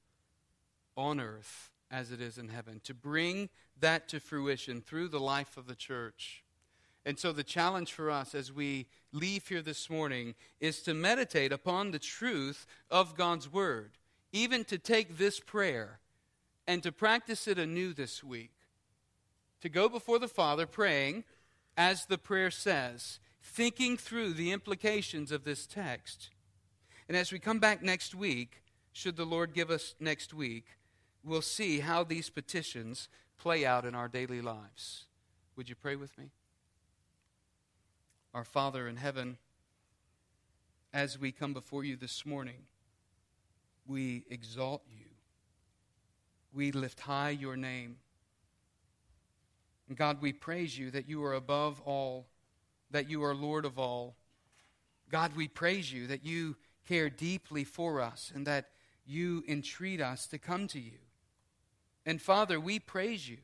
on 0.96 1.20
earth 1.20 1.70
as 1.90 2.10
it 2.10 2.20
is 2.20 2.38
in 2.38 2.48
heaven, 2.48 2.80
to 2.84 2.94
bring 2.94 3.48
that 3.78 4.08
to 4.08 4.20
fruition 4.20 4.80
through 4.80 5.08
the 5.08 5.20
life 5.20 5.56
of 5.56 5.66
the 5.66 5.74
church. 5.74 6.42
And 7.04 7.18
so, 7.18 7.32
the 7.32 7.44
challenge 7.44 7.92
for 7.92 8.10
us 8.10 8.34
as 8.34 8.52
we 8.52 8.86
leave 9.12 9.48
here 9.48 9.62
this 9.62 9.88
morning 9.88 10.34
is 10.60 10.82
to 10.82 10.94
meditate 10.94 11.52
upon 11.52 11.90
the 11.90 11.98
truth 11.98 12.66
of 12.90 13.16
God's 13.16 13.50
Word, 13.50 13.92
even 14.32 14.64
to 14.64 14.78
take 14.78 15.16
this 15.16 15.38
prayer 15.38 16.00
and 16.66 16.82
to 16.82 16.92
practice 16.92 17.46
it 17.46 17.58
anew 17.58 17.92
this 17.92 18.22
week. 18.24 18.52
To 19.62 19.68
go 19.68 19.88
before 19.88 20.18
the 20.18 20.28
Father 20.28 20.66
praying, 20.66 21.24
as 21.80 22.04
the 22.04 22.18
prayer 22.18 22.50
says, 22.50 23.20
thinking 23.42 23.96
through 23.96 24.34
the 24.34 24.52
implications 24.52 25.32
of 25.32 25.44
this 25.44 25.66
text 25.66 26.30
and 27.10 27.16
as 27.16 27.32
we 27.32 27.40
come 27.40 27.58
back 27.58 27.82
next 27.82 28.14
week, 28.14 28.62
should 28.92 29.16
the 29.16 29.24
Lord 29.24 29.52
give 29.52 29.68
us 29.68 29.96
next 29.98 30.32
week, 30.32 30.66
we'll 31.24 31.42
see 31.42 31.80
how 31.80 32.04
these 32.04 32.30
petitions 32.30 33.08
play 33.36 33.66
out 33.66 33.84
in 33.84 33.96
our 33.96 34.06
daily 34.06 34.40
lives. 34.40 35.06
Would 35.56 35.68
you 35.68 35.74
pray 35.74 35.96
with 35.96 36.16
me? 36.16 36.30
Our 38.32 38.44
Father 38.44 38.86
in 38.86 38.94
heaven, 38.94 39.38
as 40.94 41.18
we 41.18 41.32
come 41.32 41.52
before 41.52 41.82
you 41.82 41.96
this 41.96 42.24
morning, 42.24 42.62
we 43.88 44.22
exalt 44.30 44.82
you. 44.88 45.06
We 46.54 46.70
lift 46.70 47.00
high 47.00 47.30
your 47.30 47.56
name. 47.56 47.96
God, 49.96 50.20
we 50.20 50.32
praise 50.32 50.78
you 50.78 50.90
that 50.90 51.08
you 51.08 51.24
are 51.24 51.34
above 51.34 51.80
all, 51.84 52.26
that 52.90 53.10
you 53.10 53.24
are 53.24 53.34
Lord 53.34 53.64
of 53.64 53.78
all. 53.78 54.16
God, 55.10 55.34
we 55.34 55.48
praise 55.48 55.92
you 55.92 56.06
that 56.06 56.24
you 56.24 56.56
care 56.88 57.10
deeply 57.10 57.64
for 57.64 58.00
us 58.00 58.32
and 58.34 58.46
that 58.46 58.68
you 59.06 59.42
entreat 59.48 60.00
us 60.00 60.26
to 60.28 60.38
come 60.38 60.66
to 60.68 60.80
you. 60.80 60.98
And 62.06 62.22
Father, 62.22 62.60
we 62.60 62.78
praise 62.78 63.28
you 63.28 63.38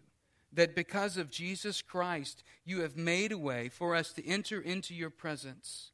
that 0.53 0.75
because 0.75 1.17
of 1.17 1.31
Jesus 1.31 1.83
Christ, 1.83 2.43
you 2.65 2.81
have 2.81 2.97
made 2.97 3.33
a 3.33 3.39
way 3.39 3.69
for 3.69 3.95
us 3.95 4.13
to 4.15 4.27
enter 4.27 4.61
into 4.61 4.95
your 4.95 5.11
presence. 5.11 5.91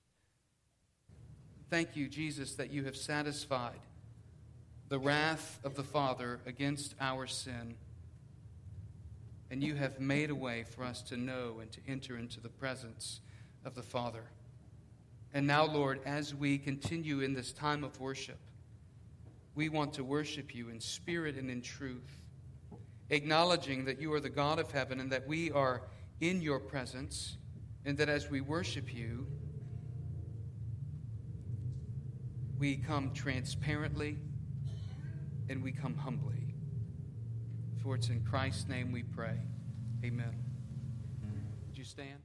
Thank 1.71 1.97
you, 1.97 2.09
Jesus, 2.09 2.55
that 2.55 2.71
you 2.71 2.85
have 2.85 2.97
satisfied 2.97 3.81
the 4.89 4.99
wrath 4.99 5.59
of 5.65 5.75
the 5.75 5.83
Father 5.83 6.39
against 6.45 6.95
our 7.01 7.27
sin. 7.27 7.77
And 9.53 9.63
you 9.63 9.75
have 9.75 10.01
made 10.01 10.31
a 10.31 10.35
way 10.35 10.65
for 10.65 10.83
us 10.83 11.03
to 11.03 11.17
know 11.19 11.59
and 11.61 11.71
to 11.73 11.81
enter 11.87 12.17
into 12.17 12.41
the 12.41 12.49
presence 12.49 13.21
of 13.67 13.75
the 13.75 13.83
Father. 13.83 14.25
And 15.35 15.47
now, 15.47 15.67
Lord, 15.67 16.01
as 16.07 16.35
we 16.35 16.57
continue 16.57 17.21
in 17.21 17.35
this 17.35 17.53
time 17.53 17.85
of 17.85 18.01
worship, 18.01 18.39
we 19.55 19.69
want 19.69 19.93
to 19.93 20.05
worship 20.05 20.55
you 20.55 20.71
in 20.71 20.81
spirit 20.81 21.37
and 21.37 21.51
in 21.51 21.61
truth, 21.61 22.23
acknowledging 23.11 23.85
that 23.85 24.01
you 24.01 24.11
are 24.15 24.21
the 24.21 24.31
God 24.31 24.59
of 24.59 24.71
heaven 24.71 25.01
and 25.01 25.13
that 25.13 25.29
we 25.29 25.51
are 25.51 25.83
in 26.23 26.41
your 26.41 26.59
presence, 26.59 27.37
and 27.85 27.99
that 27.99 28.09
as 28.09 28.31
we 28.31 28.41
worship 28.41 28.95
you, 28.95 29.27
we 32.59 32.77
come 32.77 33.13
transparently 33.13 34.17
and 35.51 35.63
we 35.63 35.73
come 35.73 35.95
humbly. 35.95 36.52
For 37.83 37.97
it's 37.97 38.09
in 38.09 38.23
Christ's 38.23 38.69
name 38.69 38.93
we 38.93 39.03
pray. 39.03 39.39
Amen. 40.05 40.35
Would 41.67 41.77
you 41.77 41.85
stand? 41.85 42.21